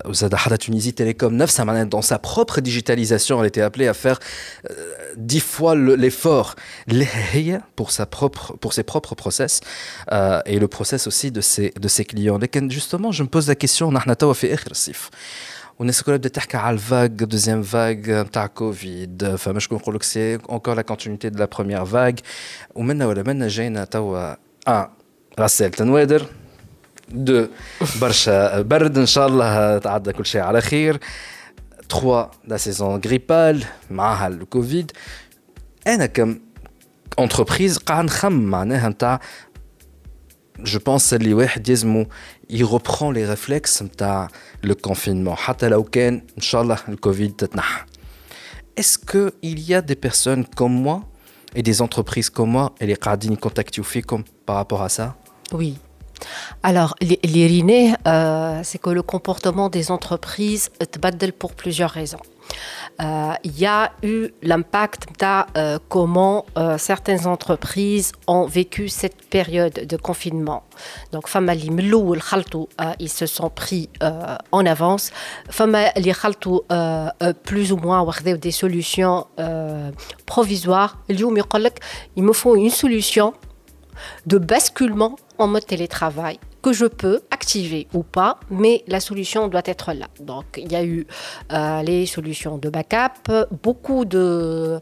وزاد 0.06 0.34
حتى 0.34 0.56
تونيزي 0.56 0.90
تيليكوم 0.90 1.34
نفسها 1.34 1.64
معناها 1.64 1.88
dans 1.94 2.04
sa 2.04 2.18
propre 2.18 2.60
digitalisation 2.60 3.42
elle 3.42 3.46
était 3.46 3.60
appelée 3.60 3.88
à 3.88 3.94
faire 3.94 4.18
dix 5.16 5.40
fois 5.40 5.74
l'effort 5.74 6.54
اللي 6.88 7.06
هي 7.12 7.60
pour 7.80 7.90
sa 7.90 8.06
propre 8.06 8.54
pour 8.60 8.72
ses 8.72 8.82
propres 8.82 9.14
process 9.14 9.60
et 10.46 10.58
le 10.58 10.68
process 10.68 11.06
aussi 11.06 11.30
de 11.30 11.40
ses 11.40 11.72
de 11.84 11.88
ses 11.88 12.04
clients 12.04 12.38
لكن 12.38 12.70
justement 12.70 13.12
je 13.12 13.22
me 13.22 13.28
pose 13.28 13.48
la 13.48 13.54
question 13.54 13.82
نحن 13.82 14.16
توا 14.16 14.32
في 14.32 14.54
اخر 14.54 14.70
الصيف 14.70 15.10
والناس 15.78 16.00
الكل 16.00 16.12
بدات 16.12 16.34
تحكي 16.34 16.56
على 16.56 16.74
الفاغ 16.74 17.06
دوزيام 17.06 17.62
فاغ 17.62 18.22
نتاع 18.22 18.46
كوفيد 18.46 19.34
فما 19.36 19.60
شكون 19.60 19.78
نقول 19.78 19.94
لك 19.94 20.02
سي 20.02 20.34
اونكور 20.34 20.74
لا 20.74 20.82
كونتينيتي 20.82 21.28
دو 21.28 21.38
لا 21.38 21.44
بروميير 21.44 21.84
فاغ 21.84 22.12
ومنا 22.74 23.06
ولا 23.06 23.22
منا 23.22 23.48
جاينا 23.48 23.84
توا 23.84 24.34
ان 24.68 24.88
غسالة 25.40 25.70
تنوادر 25.70 26.26
دو 27.08 27.46
برشا 28.00 28.60
برد 28.60 28.98
ان 28.98 29.06
شاء 29.06 29.26
الله 29.26 29.78
تعدى 29.78 30.12
كل 30.12 30.26
شيء 30.26 30.40
على 30.40 30.60
خير 30.60 31.00
تخوا 31.88 32.24
لا 32.44 32.56
سيزون 32.56 33.00
غريبال 33.06 33.64
معاها 33.90 34.26
الكوفيد 34.26 34.92
انا 35.86 36.06
كم 36.06 36.38
انتربريز 37.18 37.78
قاعد 37.78 38.04
نخمم 38.04 38.50
معناها 38.50 38.88
نتاع 38.88 39.20
جو 40.58 40.78
بونس 40.78 41.14
اللي 41.14 41.34
واحد 41.34 41.68
يلزمو 41.68 42.06
il 42.52 42.64
reprend 42.64 43.10
les 43.10 43.24
réflexes 43.34 43.82
de 43.82 44.26
le 44.66 44.74
confinement 44.74 45.34
حتى 45.34 45.68
لو 45.68 45.82
كان 45.82 46.22
ان 46.36 46.42
شاء 46.42 46.62
الله 46.62 46.78
الكوفيد 46.88 47.36
تتنحى 47.36 47.84
est-ce 48.80 48.98
que 48.98 49.32
il 49.42 49.60
y 49.70 49.74
a 49.74 49.80
des 49.80 49.96
personnes 49.96 50.44
comme 50.56 50.82
moi 50.82 51.02
et 51.56 51.62
des 51.62 51.82
entreprises 51.82 52.30
comme 52.30 52.50
moi 52.50 52.74
et 52.80 52.86
les 52.86 52.94
قاعدين 52.94 53.32
يكونتاكتيو 53.32 53.84
فيكم 53.84 54.24
par 54.46 54.56
rapport 54.56 54.82
à 54.82 54.88
ça 54.88 55.14
oui 55.52 55.74
alors, 56.62 56.94
l'IRINE, 57.00 57.96
euh, 58.06 58.60
c'est 58.62 58.78
que 58.78 58.90
le 58.90 59.02
comportement 59.02 59.68
des 59.68 59.90
entreprises 59.90 60.70
est 60.80 61.32
pour 61.32 61.52
plusieurs 61.52 61.90
raisons. 61.90 62.20
Euh, 63.01 63.33
il 63.43 63.57
y 63.57 63.65
a 63.65 63.93
eu 64.03 64.29
l'impact 64.41 65.07
de 65.19 65.25
euh, 65.57 65.79
comment 65.87 66.45
euh, 66.57 66.77
certaines 66.77 67.27
entreprises 67.27 68.11
ont 68.27 68.45
vécu 68.45 68.89
cette 68.89 69.29
période 69.29 69.87
de 69.87 69.97
confinement. 69.97 70.63
Donc, 71.11 71.27
famali 71.27 71.69
mlou 71.69 72.15
ils 72.99 73.09
se 73.09 73.25
sont 73.25 73.49
pris 73.49 73.89
en 74.51 74.65
avance. 74.65 75.11
Famali 75.49 76.13
plus 77.43 77.71
ou 77.71 77.77
moins 77.77 78.05
des 78.39 78.51
solutions 78.51 79.27
provisoires. 80.25 80.97
Il 81.09 82.23
me 82.23 82.33
faut 82.33 82.55
une 82.55 82.69
solution 82.69 83.33
de 84.25 84.37
basculement 84.37 85.15
en 85.37 85.47
mode 85.47 85.65
télétravail 85.65 86.39
que 86.62 86.72
je 86.72 86.86
peux 86.86 87.20
activer 87.30 87.86
ou 87.92 88.02
pas, 88.02 88.38
mais 88.50 88.84
la 88.86 89.00
solution 89.00 89.48
doit 89.48 89.66
être 89.66 89.92
là. 89.92 90.06
Donc, 90.20 90.46
il 90.56 90.72
y 90.72 90.76
a 90.76 90.84
eu 90.84 91.06
euh, 91.52 91.82
les 91.82 92.06
solutions 92.06 92.56
de 92.56 92.70
backup, 92.70 93.30
beaucoup 93.62 94.06
de 94.06 94.80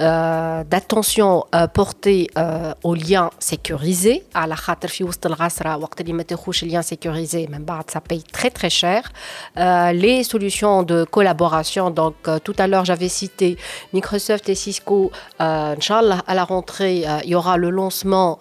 euh, 0.00 0.64
d'attention 0.64 1.44
euh, 1.54 1.66
portée 1.66 2.28
euh, 2.38 2.72
aux 2.82 2.94
liens 2.94 3.30
sécurisés 3.38 4.24
à 4.34 4.46
la 4.46 4.56
khater 4.56 4.88
fi 4.88 5.02
wast 5.04 5.24
al-ghasra 5.26 5.78
waqt 5.78 6.00
li 6.06 6.12
ma 6.12 6.24
تخوش 6.24 6.64
lien 6.64 6.82
sécurisé 6.82 7.46
même 7.46 7.64
بعد 7.64 7.90
ça 7.90 8.00
paye 8.00 8.22
très 8.22 8.50
très 8.50 8.70
cher 8.70 9.12
euh, 9.58 9.92
les 9.92 10.24
solutions 10.24 10.82
de 10.82 11.04
collaboration 11.04 11.90
donc 11.90 12.14
euh, 12.26 12.38
tout 12.38 12.56
à 12.58 12.66
l'heure 12.66 12.86
j'avais 12.86 13.10
cité 13.10 13.58
Microsoft 13.92 14.48
et 14.48 14.54
Cisco 14.54 15.12
euh, 15.40 15.76
inchallah 15.76 16.22
à 16.26 16.34
la 16.34 16.44
rentrée 16.44 17.04
il 17.24 17.30
y 17.30 17.34
aura 17.34 17.56
le 17.58 17.70
lancement 17.70 18.38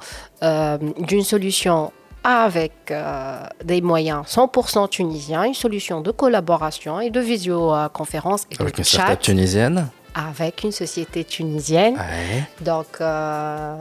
d'une 1.09 1.23
solution 1.33 1.91
avec 2.28 2.90
euh, 2.90 3.38
des 3.64 3.80
moyens 3.80 4.26
100% 4.26 4.88
tunisiens, 4.88 5.44
une 5.44 5.54
solution 5.54 6.00
de 6.00 6.10
collaboration 6.10 7.00
et 7.00 7.08
de 7.08 7.20
visioconférence 7.20 8.48
et 8.50 8.60
avec 8.60 8.74
de 8.74 8.78
une 8.80 8.84
chat. 8.84 9.14
tunisienne 9.14 9.88
Avec 10.12 10.64
une 10.64 10.72
société 10.72 11.22
tunisienne. 11.22 11.94
Ouais. 11.94 12.42
Donc, 12.62 12.86
euh, 13.00 13.76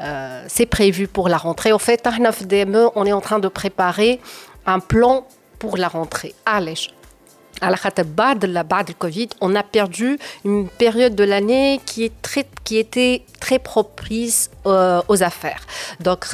euh, 0.00 0.44
c'est 0.46 0.66
prévu 0.66 1.08
pour 1.08 1.28
la 1.28 1.36
rentrée. 1.36 1.72
En 1.72 1.80
fait, 1.80 2.06
à 2.06 2.12
DME, 2.12 2.90
on 2.94 3.06
est 3.06 3.12
en 3.12 3.20
train 3.20 3.40
de 3.40 3.48
préparer 3.48 4.20
un 4.66 4.78
plan 4.78 5.26
pour 5.58 5.76
la 5.76 5.88
rentrée. 5.88 6.32
Allez, 6.46 6.74
de 8.40 8.92
Covid, 8.92 9.28
on 9.40 9.54
a 9.54 9.62
perdu 9.62 10.18
une 10.44 10.68
période 10.68 11.14
de 11.14 11.24
l'année 11.24 11.80
qui, 11.86 12.04
est 12.04 12.22
très, 12.22 12.46
qui 12.64 12.78
était 12.78 13.22
très 13.40 13.58
propice 13.58 14.50
euh, 14.66 15.00
aux 15.08 15.22
affaires. 15.22 15.60
Donc, 16.00 16.24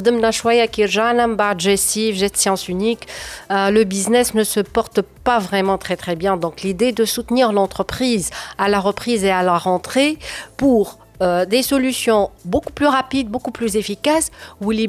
euh, 3.50 3.70
le 3.70 3.84
business 3.84 4.34
ne 4.34 4.44
se 4.44 4.60
porte 4.60 5.02
pas 5.02 5.38
vraiment 5.38 5.78
très 5.78 5.96
très 5.96 6.16
bien. 6.16 6.36
Donc, 6.36 6.62
l'idée 6.62 6.92
de 6.92 7.04
soutenir 7.04 7.52
l'entreprise 7.52 8.30
à 8.58 8.68
la 8.68 8.80
reprise 8.80 9.24
et 9.24 9.30
à 9.30 9.42
la 9.42 9.58
rentrée 9.58 10.18
pour 10.56 10.98
euh, 11.22 11.44
des 11.44 11.62
solutions 11.62 12.30
beaucoup 12.44 12.72
plus 12.72 12.87
rapides, 12.87 13.28
beaucoup 13.28 13.50
plus 13.50 13.76
efficaces, 13.76 14.30
où 14.61 14.70
les 14.70 14.88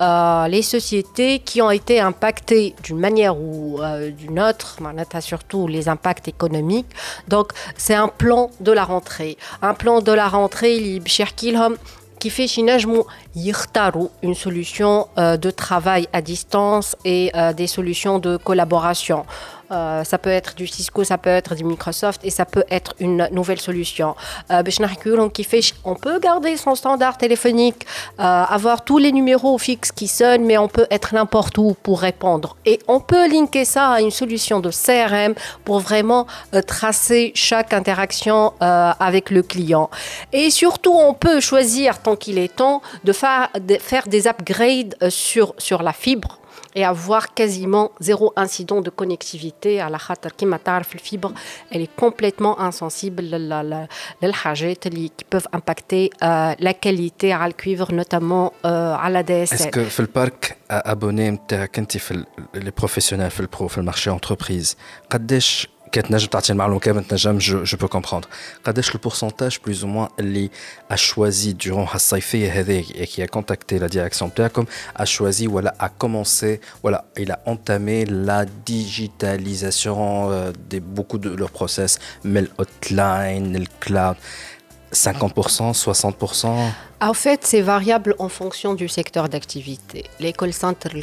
euh, 0.00 0.48
les 0.48 0.62
sociétés 0.62 1.40
qui 1.40 1.60
ont 1.60 1.70
été 1.70 2.00
impactées 2.00 2.74
d'une 2.82 2.98
manière 2.98 3.38
ou 3.38 3.80
euh, 3.80 4.10
d'une 4.10 4.40
autre, 4.40 4.78
surtout 5.20 5.66
les 5.66 5.88
impacts 5.88 6.28
économiques. 6.28 6.86
Donc, 7.28 7.52
c'est 7.76 7.94
un 7.94 8.08
plan 8.08 8.50
de 8.60 8.72
la 8.72 8.84
rentrée. 8.84 9.36
Un 9.60 9.74
plan 9.74 10.00
de 10.00 10.12
la 10.12 10.28
rentrée, 10.28 11.00
qui 12.18 12.30
fait 12.30 12.46
une 14.22 14.34
solution 14.34 15.08
de 15.16 15.50
travail 15.50 16.08
à 16.12 16.22
distance 16.22 16.96
et 17.04 17.32
des 17.56 17.66
solutions 17.66 18.18
de 18.18 18.36
collaboration. 18.36 19.24
Euh, 19.72 20.04
ça 20.04 20.18
peut 20.18 20.30
être 20.30 20.54
du 20.54 20.66
Cisco, 20.66 21.04
ça 21.04 21.18
peut 21.18 21.30
être 21.30 21.54
du 21.54 21.64
Microsoft 21.64 22.20
et 22.24 22.30
ça 22.30 22.44
peut 22.44 22.64
être 22.70 22.94
une 23.00 23.28
nouvelle 23.32 23.60
solution. 23.60 24.14
Euh, 24.50 24.62
on 25.84 25.94
peut 25.94 26.18
garder 26.18 26.56
son 26.56 26.74
standard 26.74 27.18
téléphonique, 27.18 27.86
euh, 28.18 28.22
avoir 28.22 28.84
tous 28.84 28.98
les 28.98 29.12
numéros 29.12 29.58
fixes 29.58 29.92
qui 29.92 30.08
sonnent, 30.08 30.44
mais 30.44 30.58
on 30.58 30.68
peut 30.68 30.86
être 30.90 31.14
n'importe 31.14 31.58
où 31.58 31.76
pour 31.82 32.00
répondre. 32.00 32.56
Et 32.64 32.78
on 32.88 33.00
peut 33.00 33.28
linker 33.28 33.66
ça 33.66 33.90
à 33.90 34.00
une 34.00 34.10
solution 34.10 34.60
de 34.60 34.70
CRM 34.70 35.34
pour 35.64 35.80
vraiment 35.80 36.26
tracer 36.66 37.32
chaque 37.34 37.72
interaction 37.72 38.52
avec 38.60 39.30
le 39.30 39.42
client. 39.42 39.90
Et 40.32 40.50
surtout, 40.50 40.92
on 40.92 41.14
peut 41.14 41.40
choisir, 41.40 42.00
tant 42.00 42.16
qu'il 42.16 42.38
est 42.38 42.54
temps, 42.54 42.82
de 43.04 43.12
faire, 43.12 43.25
de 43.25 43.25
faire 43.25 44.07
des 44.07 44.27
upgrades 44.27 44.95
sur, 45.09 45.53
sur 45.57 45.81
la 45.83 45.93
fibre 45.93 46.41
et 46.75 46.85
avoir 46.85 47.33
quasiment 47.33 47.91
zéro 47.99 48.33
incident 48.35 48.81
de 48.81 48.89
connectivité 48.89 49.81
à 49.81 49.89
la 49.89 49.97
khatar 49.97 50.35
qui 50.35 50.45
le 50.45 50.99
fibre 50.99 51.33
elle 51.71 51.81
est 51.81 51.95
complètement 51.95 52.59
insensible 52.59 53.23
les 53.23 55.09
qui 55.17 55.25
peuvent 55.29 55.47
impacter 55.51 56.09
euh, 56.23 56.53
la 56.59 56.73
qualité 56.73 57.33
à 57.33 57.47
le 57.47 57.53
cuivre 57.53 57.91
notamment 57.91 58.53
euh, 58.65 58.95
à 58.95 59.09
la 59.09 59.23
DSL 59.23 59.57
Est-ce 59.57 59.67
que 59.67 59.83
في 59.83 59.99
البارك 59.99 60.57
abonné 60.69 61.29
نتاعك 61.29 61.79
انت 61.79 61.97
في 61.97 62.23
les 62.55 62.83
professionnels 62.83 63.29
في 63.29 63.39
البرو 63.39 63.67
في 63.67 63.77
المارشي 63.77 64.17
entreprise 64.17 64.75
قداش 65.09 65.67
je, 67.40 67.76
peux 67.76 67.88
comprendre. 67.88 68.28
le 68.92 68.98
pourcentage 68.98 69.60
plus 69.60 69.84
ou 69.84 69.86
moins 69.86 70.08
a 70.88 70.96
choisi 70.96 71.54
durant 71.54 71.84
et 72.94 73.06
qui 73.06 73.22
a 73.22 73.26
contacté 73.26 73.78
la 73.78 73.88
direction 73.88 74.30
comme 74.52 74.66
a 74.94 75.04
choisi 75.04 75.46
voilà 75.46 75.74
a 75.78 75.88
commencé 75.88 76.60
voilà 76.82 77.04
il 77.16 77.30
a 77.30 77.40
entamé 77.46 78.04
la 78.04 78.44
digitalisation 78.44 80.30
euh, 80.30 80.52
de 80.70 80.78
beaucoup 80.78 81.18
de 81.18 81.30
leurs 81.30 81.50
process 81.50 81.98
mais 82.24 82.42
le 82.42 82.50
hotline 82.58 83.58
le 83.58 83.66
cloud 83.80 84.16
50%, 84.96 85.74
60% 85.74 86.48
En 87.00 87.14
fait, 87.14 87.40
c'est 87.44 87.60
variable 87.60 88.14
en 88.18 88.28
fonction 88.28 88.74
du 88.74 88.88
secteur 88.88 89.28
d'activité. 89.28 90.04
Les 90.20 90.32
call 90.32 90.52
centers 90.52 90.94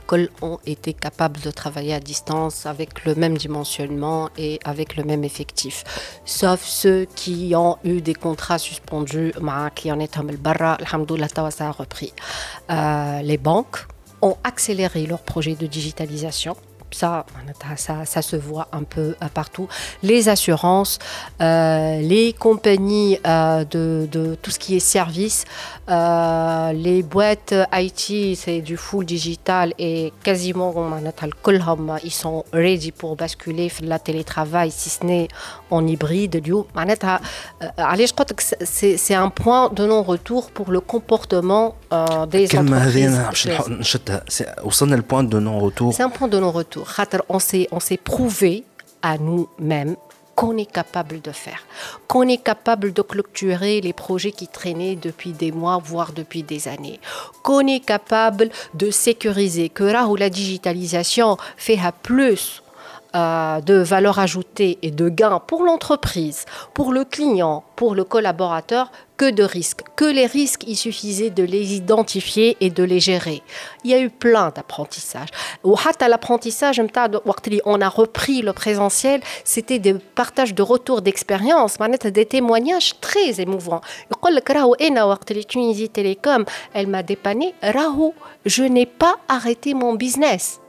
ont 0.41 0.59
été 0.65 0.93
capables 0.93 1.39
de 1.39 1.51
travailler 1.51 1.93
à 1.93 1.99
distance 1.99 2.65
avec 2.65 3.05
le 3.05 3.15
même 3.15 3.37
dimensionnement 3.37 4.29
et 4.37 4.59
avec 4.65 4.97
le 4.97 5.03
même 5.03 5.23
effectif. 5.23 5.83
Sauf 6.25 6.63
ceux 6.63 7.05
qui 7.15 7.53
ont 7.55 7.77
eu 7.83 8.01
des 8.01 8.15
contrats 8.15 8.57
suspendus, 8.57 9.33
en 9.91 9.99
est 9.99 10.17
ça 11.51 11.67
a 11.67 11.71
repris. 11.71 12.13
Euh, 12.71 13.21
les 13.21 13.37
banques 13.37 13.85
ont 14.21 14.37
accéléré 14.43 15.05
leur 15.05 15.21
projet 15.21 15.55
de 15.55 15.67
digitalisation 15.67 16.55
ça, 16.93 17.25
ça, 18.05 18.21
se 18.21 18.35
voit 18.35 18.67
un 18.71 18.83
peu 18.83 19.15
euh, 19.21 19.27
partout. 19.33 19.67
Les 20.01 20.29
assurances, 20.29 20.99
euh, 21.41 21.99
les 22.01 22.33
compagnies 22.33 23.17
euh, 23.25 23.65
de, 23.65 24.37
tout 24.41 24.51
ce 24.51 24.59
qui 24.59 24.75
est 24.75 24.79
service, 24.79 25.45
les 25.87 27.03
boîtes 27.03 27.53
IT, 27.73 28.37
c'est 28.37 28.61
du 28.61 28.77
full 28.77 29.05
digital 29.05 29.73
et 29.77 30.13
quasiment 30.23 30.73
ils 32.03 32.11
sont 32.11 32.45
ready 32.53 32.91
pour 32.91 33.15
basculer 33.15 33.71
la 33.81 33.99
télétravail, 33.99 34.71
si 34.71 34.89
ce 34.89 35.05
n'est 35.05 35.27
en 35.69 35.85
hybride. 35.85 36.41
C'est 38.63 39.15
un 39.15 39.29
point 39.29 39.69
de 39.69 39.85
non-retour 39.85 40.51
pour 40.51 40.71
le 40.71 40.79
comportement 40.79 41.75
des 42.27 42.45
entreprises. 42.57 43.21
C'est 44.29 44.85
le 44.85 45.01
point 45.01 45.23
de 45.23 45.39
non-retour? 45.39 45.93
C'est 45.93 46.03
un 46.03 46.09
point 46.09 46.27
de 46.27 46.39
non-retour 46.39 46.82
on 47.29 47.39
s'est 47.39 47.67
on 47.71 47.79
s'est 47.79 47.97
prouvé 47.97 48.63
à 49.01 49.17
nous-mêmes 49.17 49.95
qu'on 50.35 50.57
est 50.57 50.71
capable 50.71 51.21
de 51.21 51.31
faire, 51.31 51.65
qu'on 52.07 52.27
est 52.27 52.43
capable 52.43 52.91
de 52.91 53.01
clôturer 53.01 53.81
les 53.81 53.93
projets 53.93 54.31
qui 54.31 54.47
traînaient 54.47 54.95
depuis 54.95 55.31
des 55.31 55.51
mois, 55.51 55.79
voire 55.83 56.11
depuis 56.11 56.43
des 56.43 56.67
années, 56.67 56.99
qu'on 57.43 57.67
est 57.67 57.85
capable 57.85 58.49
de 58.73 58.89
sécuriser, 58.89 59.69
que 59.69 59.83
là 59.83 60.07
où 60.07 60.15
la 60.15 60.29
digitalisation 60.29 61.37
fait 61.57 61.79
à 61.79 61.91
plus 61.91 62.63
euh, 63.15 63.61
de 63.61 63.75
valeur 63.75 64.17
ajoutée 64.17 64.79
et 64.81 64.89
de 64.89 65.07
gains 65.07 65.39
pour 65.39 65.63
l'entreprise, 65.63 66.45
pour 66.73 66.91
le 66.91 67.05
client, 67.05 67.63
pour 67.75 67.93
le 67.93 68.03
collaborateur, 68.03 68.91
que 69.23 69.31
de 69.31 69.43
risques. 69.43 69.83
Que 69.95 70.03
les 70.03 70.25
risques, 70.25 70.65
il 70.67 70.75
suffisait 70.75 71.29
de 71.29 71.43
les 71.43 71.75
identifier 71.75 72.57
et 72.59 72.69
de 72.69 72.83
les 72.83 72.99
gérer. 72.99 73.41
Il 73.85 73.91
y 73.91 73.93
a 73.93 74.01
eu 74.01 74.09
plein 74.09 74.51
d'apprentissages. 74.53 75.29
À 76.01 76.07
l'apprentissage, 76.09 76.81
on 77.65 77.81
a 77.81 77.89
repris 77.89 78.41
le 78.41 78.51
présentiel, 78.51 79.21
c'était 79.45 79.79
des 79.79 79.93
partages 79.93 80.53
de 80.53 80.61
retours 80.61 81.01
d'expérience, 81.01 81.77
des 81.77 82.25
témoignages 82.25 82.99
très 82.99 83.39
émouvants. 83.39 83.79
Tunisie 85.47 85.89
Télécom, 85.89 86.43
elle 86.73 86.87
m'a 86.87 87.03
dépanné. 87.03 87.55
Rahou, 87.61 88.13
je 88.45 88.63
n'ai 88.63 88.85
pas 88.85 89.15
arrêté 89.29 89.73
mon 89.73 89.93
business 89.93 90.59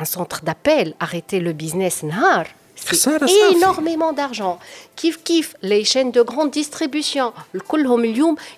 un 0.00 0.04
centre 0.04 0.44
d'appel, 0.44 0.94
arrêter 1.00 1.40
le 1.40 1.52
business 1.52 2.04
Nahar. 2.04 2.44
C'est 2.84 3.52
énormément 3.52 4.12
d'argent. 4.12 4.58
Kif 4.96 5.22
kif, 5.22 5.54
les 5.62 5.84
chaînes 5.84 6.10
de 6.10 6.22
grande 6.22 6.50
distribution, 6.50 7.32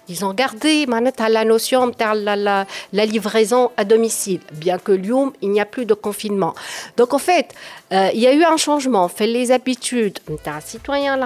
ils 0.09 0.25
ont 0.25 0.33
gardé 0.33 0.87
la 0.87 1.45
notion 1.45 1.89
de 1.89 1.95
la, 2.03 3.07
livraison 3.07 3.71
à 3.77 3.85
domicile, 3.85 4.41
bien 4.53 4.79
que 4.79 4.93
Lyon, 4.93 5.33
il 5.43 5.51
n'y 5.51 5.61
a 5.61 5.67
plus 5.67 5.87
de 5.87 5.95
confinement. 5.95 6.55
Donc 6.97 7.15
en 7.15 7.19
fait, 7.19 7.55
euh, 7.93 8.11
il 8.15 8.21
y 8.21 8.27
a 8.27 8.33
eu 8.33 8.45
un 8.45 8.57
changement. 8.57 9.09
Fait 9.09 9.27
les 9.27 9.51
habitudes, 9.53 10.19
un 10.47 10.61
citoyen 10.61 11.17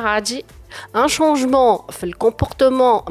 un 0.92 1.08
changement 1.08 1.84
le 2.02 2.12
comportement 2.12 3.04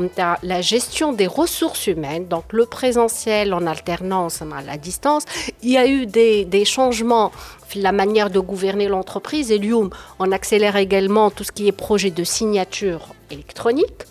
la 0.44 0.62
gestion 0.62 1.14
des 1.14 1.28
ressources 1.28 1.88
humaines 1.88 2.28
donc 2.28 2.46
le 2.52 2.66
présentiel 2.66 3.54
en 3.54 3.66
alternance 3.66 4.42
à 4.42 4.62
la 4.62 4.78
distance. 4.78 5.26
Il 5.62 5.72
y 5.72 5.78
a 5.78 5.88
eu 5.88 6.06
des, 6.06 6.66
changements 6.66 7.32
la 7.76 7.92
manière 7.92 8.30
de 8.30 8.40
gouverner 8.40 8.88
l'entreprise. 8.88 9.52
Et 9.52 9.58
Lium 9.58 9.90
on 10.20 10.32
accélère 10.32 10.76
également 10.76 11.32
tout 11.32 11.44
ce 11.44 11.52
qui 11.52 11.68
est 11.68 11.72
projet 11.72 12.12
de 12.12 12.24
signature 12.24 13.08
électronique. 13.32 14.04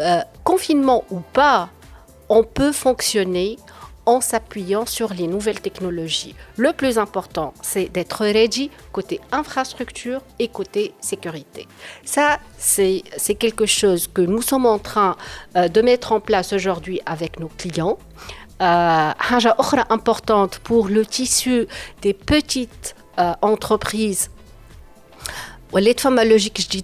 Euh, 0.00 0.20
confinement 0.44 1.04
ou 1.10 1.20
pas 1.20 1.68
on 2.28 2.44
peut 2.44 2.72
fonctionner 2.72 3.58
en 4.08 4.22
s'appuyant 4.22 4.86
sur 4.86 5.12
les 5.12 5.26
nouvelles 5.26 5.60
technologies. 5.60 6.34
Le 6.56 6.72
plus 6.72 6.96
important, 6.96 7.52
c'est 7.60 7.90
d'être 7.92 8.24
ready 8.24 8.70
côté 8.90 9.20
infrastructure 9.32 10.22
et 10.38 10.48
côté 10.48 10.94
sécurité. 11.02 11.68
Ça, 12.06 12.38
c'est 12.56 13.02
quelque 13.38 13.66
chose 13.66 14.08
que 14.08 14.22
nous 14.22 14.40
sommes 14.40 14.64
en 14.64 14.78
train 14.78 15.14
euh, 15.56 15.68
de 15.68 15.82
mettre 15.82 16.12
en 16.12 16.20
place 16.20 16.54
aujourd'hui 16.54 17.02
avec 17.04 17.38
nos 17.38 17.48
clients. 17.48 17.98
Euh, 18.62 19.12
importante 19.90 20.58
pour 20.60 20.88
le 20.88 21.04
tissu 21.04 21.68
des 22.00 22.14
petites 22.14 22.96
euh, 23.18 23.34
entreprises. 23.42 24.30
logique, 26.24 26.62
je 26.62 26.68
dis 26.68 26.82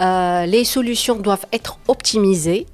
euh, 0.00 0.46
les 0.46 0.64
solutions 0.64 1.16
doivent 1.16 1.46
être 1.52 1.78
optimisées. 1.88 2.66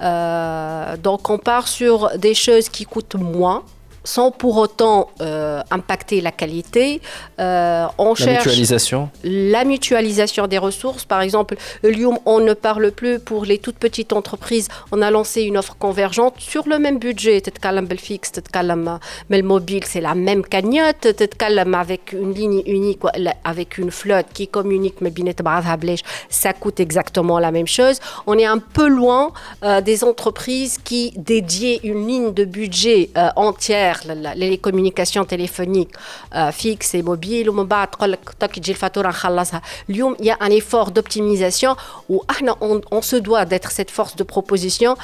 Euh, 0.00 0.96
donc 0.96 1.30
on 1.30 1.38
part 1.38 1.68
sur 1.68 2.18
des 2.18 2.34
choses 2.34 2.68
qui 2.68 2.84
coûtent 2.84 3.16
moins 3.16 3.64
sans 4.04 4.30
pour 4.30 4.58
autant 4.58 5.08
euh, 5.20 5.62
impacter 5.70 6.20
la 6.20 6.30
qualité. 6.30 7.00
Euh, 7.40 7.86
on 7.98 8.10
la 8.10 8.14
cherche 8.14 8.44
mutualisation. 8.44 9.08
La 9.24 9.64
mutualisation 9.64 10.46
des 10.46 10.58
ressources. 10.58 11.04
Par 11.06 11.22
exemple, 11.22 11.56
Lyon, 11.82 12.20
on 12.26 12.40
ne 12.40 12.52
parle 12.52 12.92
plus 12.92 13.18
pour 13.18 13.44
les 13.46 13.58
toutes 13.58 13.78
petites 13.78 14.12
entreprises. 14.12 14.68
On 14.92 15.00
a 15.00 15.10
lancé 15.10 15.42
une 15.42 15.56
offre 15.56 15.76
convergente 15.76 16.34
sur 16.38 16.68
le 16.68 16.78
même 16.78 16.98
budget. 16.98 17.40
Tetkalam 17.40 17.88
fixe, 17.96 18.32
Tetkalam 18.32 18.98
mobile, 19.30 19.84
c'est 19.84 20.00
la 20.02 20.14
même 20.14 20.44
cagnotte. 20.44 21.16
Tetkalam 21.16 21.74
avec 21.74 22.12
une 22.12 22.34
ligne 22.34 22.62
unique, 22.66 23.00
avec 23.44 23.78
une 23.78 23.90
flotte 23.90 24.26
qui 24.34 24.48
communique, 24.48 25.00
mais 25.00 25.12
ça 26.28 26.52
coûte 26.52 26.80
exactement 26.80 27.38
la 27.38 27.50
même 27.50 27.66
chose. 27.66 27.98
On 28.26 28.36
est 28.38 28.44
un 28.44 28.58
peu 28.58 28.88
loin 28.88 29.32
euh, 29.62 29.80
des 29.80 30.04
entreprises 30.04 30.78
qui 30.82 31.12
dédiaient 31.16 31.80
une 31.84 32.06
ligne 32.06 32.34
de 32.34 32.44
budget 32.44 33.10
entière 33.36 33.93
les 34.36 34.58
communications 34.58 35.24
téléphoniques 35.24 35.94
euh, 36.34 36.50
fixes 36.52 36.94
et 36.94 37.02
mobiles 37.02 37.50
il 39.88 40.24
y 40.26 40.30
a 40.30 40.36
un 40.40 40.50
effort 40.50 40.90
d'optimisation 40.90 41.76
où 42.08 42.22
on, 42.90 43.02
se 43.02 43.16
doit 43.16 43.44
d'être 43.44 43.70
cette 43.70 43.90
force 43.90 44.16
de 44.16 44.22
proposition 44.22 44.96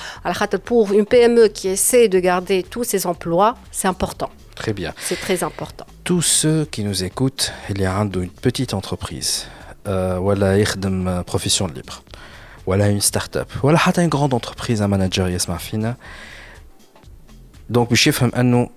pour 0.64 0.92
une 0.92 1.06
PME 1.06 1.48
qui 1.48 1.68
essaie 1.68 2.08
de 2.08 2.18
garder 2.18 2.62
tous 2.62 2.84
ses 2.84 3.06
emplois 3.06 3.56
c'est 3.70 3.88
important 3.88 4.30
Très 4.60 4.74
bien. 4.74 4.92
C'est 4.98 5.18
très 5.18 5.42
important. 5.42 5.86
Tous 6.04 6.20
ceux 6.20 6.66
qui 6.66 6.84
nous 6.84 7.02
écoutent, 7.02 7.50
il 7.70 7.80
y 7.80 7.86
a 7.86 7.96
une 7.96 8.28
petite 8.28 8.74
entreprise, 8.74 9.46
euh, 9.88 10.18
voilà, 10.18 10.58
une 10.58 11.22
profession 11.24 11.66
libre, 11.66 12.02
voilà 12.66 12.88
une 12.88 13.00
start-up, 13.00 13.48
voilà 13.62 13.80
une 13.96 14.08
grande 14.08 14.34
entreprise, 14.34 14.82
un 14.82 14.88
manager, 14.88 15.30
Yasma 15.30 15.58
Fina. 15.58 15.96
Donc, 17.70 17.90
je 17.90 17.96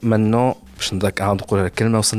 maintenant, 0.03 0.56
je 0.79 0.89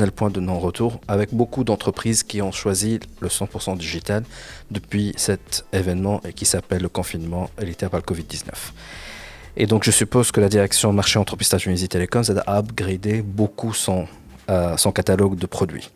le 0.07 0.11
point 0.11 0.29
de 0.29 0.41
non-retour 0.41 1.01
avec 1.07 1.33
beaucoup 1.33 1.63
d'entreprises 1.63 2.25
qui 2.25 2.43
ont 2.43 2.51
choisi 2.51 2.99
le 3.21 3.29
100% 3.29 3.79
digital 3.79 4.25
depuis 4.73 5.13
cet 5.17 5.65
événement 5.73 6.21
et 6.25 6.33
qui 6.33 6.45
s'appelle 6.45 6.83
le 6.83 6.89
confinement 6.89 7.49
hérité 7.63 7.89
par 7.89 8.01
le 8.01 8.05
Covid-19. 8.05 8.49
Et 9.57 9.69
donc, 9.69 9.85
je 9.85 9.93
suppose 9.93 10.33
que 10.33 10.41
la 10.41 10.49
direction 10.49 10.93
marché 10.93 11.21
entreprise 11.21 11.49
Tunisie 11.59 11.89
Télécom 11.89 12.25
a 12.45 12.59
upgradé 12.59 13.23
beaucoup 13.23 13.73
son, 13.73 14.09
euh, 14.51 14.77
son 14.77 14.91
catalogue 14.91 15.37
de 15.37 15.47
produits. 15.47 15.91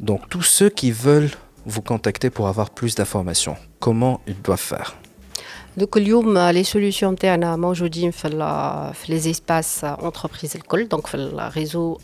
Donc, 0.00 0.28
tous 0.28 0.42
ceux 0.42 0.68
qui 0.68 0.92
veulent 0.92 1.30
vous 1.64 1.80
contacter 1.80 2.28
pour 2.28 2.46
avoir 2.46 2.68
plus 2.68 2.94
d'informations, 2.94 3.56
comment 3.78 4.20
ils 4.26 4.40
doivent 4.42 4.60
faire? 4.60 5.01
donc, 5.77 5.95
les 5.95 6.63
solutions 6.63 7.15
تاعنا 7.15 7.55
موجودين 7.55 8.11
في 8.11 8.29
les 9.07 9.35
espaces 9.35 9.85
entreprises 9.85 10.55
الكل 10.55 10.87
donc 10.93 11.07
في 11.07 11.15
الريزو 11.15 11.97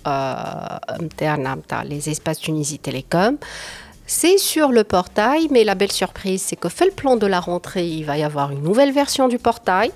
نتاعنا 1.01 1.55
نتاع 1.55 1.83
les 1.83 2.09
espaces 2.09 2.39
Tunisie 2.39 2.79
Télécom 2.79 3.37
c'est 4.05 4.37
sur 4.37 4.69
le 4.71 4.83
portail, 4.83 5.47
mais 5.49 5.63
la 5.63 5.75
belle 5.75 5.91
surprise, 5.91 6.41
c'est 6.41 6.57
que 6.57 6.69
fait 6.69 6.85
le 6.85 6.91
plan 6.91 7.15
de 7.15 7.25
la 7.25 7.39
rentrée, 7.39 7.87
il 7.87 8.03
va 8.03 8.17
y 8.17 8.23
avoir 8.23 8.51
une 8.51 8.61
nouvelle 8.61 8.91
version 8.91 9.27
du 9.29 9.39
portail, 9.39 9.91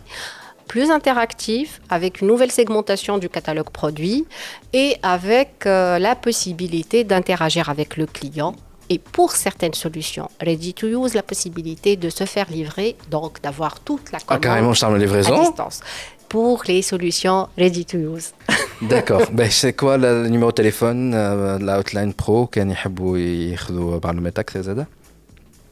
plus 0.68 0.92
interactive, 0.92 1.80
avec 1.90 2.22
une 2.22 2.28
nouvelle 2.28 2.52
segmentation 2.52 3.18
du 3.18 3.30
catalogue 3.30 3.70
produit 3.70 4.26
et 4.74 4.98
avec 5.04 5.66
euh, 5.66 6.00
la 6.00 6.16
possibilité 6.16 7.04
d'interagir 7.04 7.70
avec 7.70 7.98
le 7.98 8.06
client 8.06 8.56
et 8.93 8.99
pour 8.99 9.33
certaines 9.33 9.73
solutions, 9.73 10.29
Ready 10.39 10.75
to 10.75 10.87
Use, 10.87 11.15
la 11.15 11.23
possibilité 11.23 11.97
de 11.97 12.11
se 12.11 12.25
faire 12.25 12.51
livrer, 12.51 12.95
donc 13.11 13.41
d'avoir 13.41 13.81
toute 13.81 14.13
la 14.13 14.19
ah, 14.19 14.25
commande 14.27 14.45
ah, 14.45 14.49
carrément, 14.49 14.75
je 14.75 14.85
à 14.85 15.41
distance. 15.41 15.81
Pour 16.29 16.63
les 16.69 16.83
solutions 16.83 17.49
Ready 17.57 17.87
to 17.87 17.97
Use. 17.97 18.33
D'accord. 18.83 19.23
Ben, 19.33 19.51
c'est 19.51 19.73
quoi 19.73 19.97
le 19.97 20.29
numéro 20.29 20.51
de 20.51 20.57
téléphone 20.57 21.15
euh, 21.15 21.57
de 21.59 21.65
la 21.65 21.79
Hotline 21.79 22.13
Pro 22.13 22.51
Quand 22.53 22.61
ils 22.61 23.57
euh, 23.65 24.85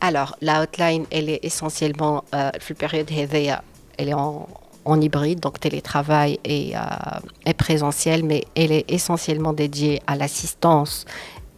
alors, 0.01 0.35
la 0.41 0.63
hotline, 0.63 1.05
elle 1.11 1.29
est 1.29 1.41
essentiellement, 1.43 2.25
euh, 2.35 2.51
la 2.71 2.75
période 2.75 3.11
elle 3.99 4.09
est 4.09 4.15
en, 4.15 4.47
hybride, 4.99 5.41
donc 5.41 5.61
télétravail 5.61 6.41
et, 6.43 6.73
euh, 6.75 7.53
présentiel, 7.53 8.25
mais 8.25 8.45
elle 8.57 8.73
est 8.73 8.91
essentiellement 8.91 9.53
dédiée 9.53 10.01
à 10.07 10.17
l'assistance 10.17 11.05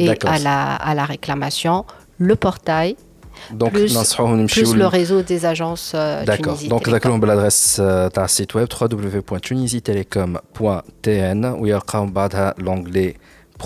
et 0.01 0.07
D'accord. 0.07 0.31
à 0.31 0.39
la, 0.39 0.75
à 0.75 0.93
la 0.95 1.05
réclamation. 1.05 1.85
Le 2.19 2.35
portail, 2.35 2.95
Donc, 3.51 3.71
plus, 3.73 3.93
ننصحوهم 3.97 4.39
يمشيوا 4.39 4.65
plus 4.73 4.75
ل- 4.75 4.79
le 4.79 4.87
réseau 4.87 5.21
des 5.21 5.45
agences 5.45 5.91
euh, 5.95 6.23
D'accord. 6.25 6.55
Tunisie 6.57 6.69
Donc, 6.69 6.83
Télécom. 6.83 6.93
ذكرهم 6.93 7.19
بالادريس 7.19 7.77
euh, 7.81 8.09
تاع 8.13 8.25
السيت 8.25 8.55
ويب 8.55 8.67
www.tunisitelecom.tn 10.17 11.45
ويلقاو 11.45 12.05
بعدها 12.05 12.53
لونجلي 12.57 13.15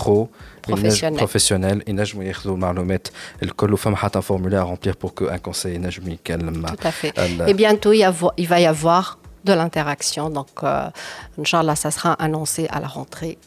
برو 0.04 0.28
Professionnel. 0.70 1.04
بروفيسيونيل 1.16 1.82
ينجموا 1.88 2.24
ياخذوا 2.24 2.54
المعلومات 2.54 3.08
الكل 3.42 3.72
وفما 3.72 3.96
حتى 3.96 4.22
فورمولاire 4.22 4.62
à 4.62 4.64
remplir 4.64 4.94
pour 4.96 5.14
que 5.14 5.24
un 5.24 5.38
conseil 5.38 5.66
ينجم 5.74 6.08
يكلم 6.12 6.66
Tout 6.66 6.86
à 6.88 6.90
fait. 6.90 7.12
ال- 7.18 7.48
Et 7.48 7.54
bientôt, 7.54 7.92
il, 7.92 7.98
y 7.98 8.04
avo- 8.04 8.32
il 8.38 8.46
va 8.48 8.60
y 8.60 8.66
avoir 8.66 9.18
de 9.44 9.52
l'interaction. 9.52 10.30
Donc, 10.30 10.50
euh, 10.62 10.88
Inch'Allah, 11.40 11.74
ça 11.84 11.90
sera 11.90 12.12
annoncé 12.26 12.62
à 12.70 12.78
la 12.78 12.86
rentrée. 12.86 13.38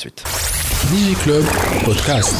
de 0.00 0.10
suite. 0.10 0.24
DigiClub 0.90 1.44
Podcast. 1.84 2.34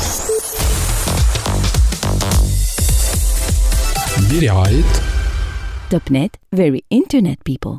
Billy 4.29 4.49
Wright. 4.49 6.11
.NET, 6.11 6.39
very 6.53 6.85
internet 6.91 7.43
people. 7.45 7.79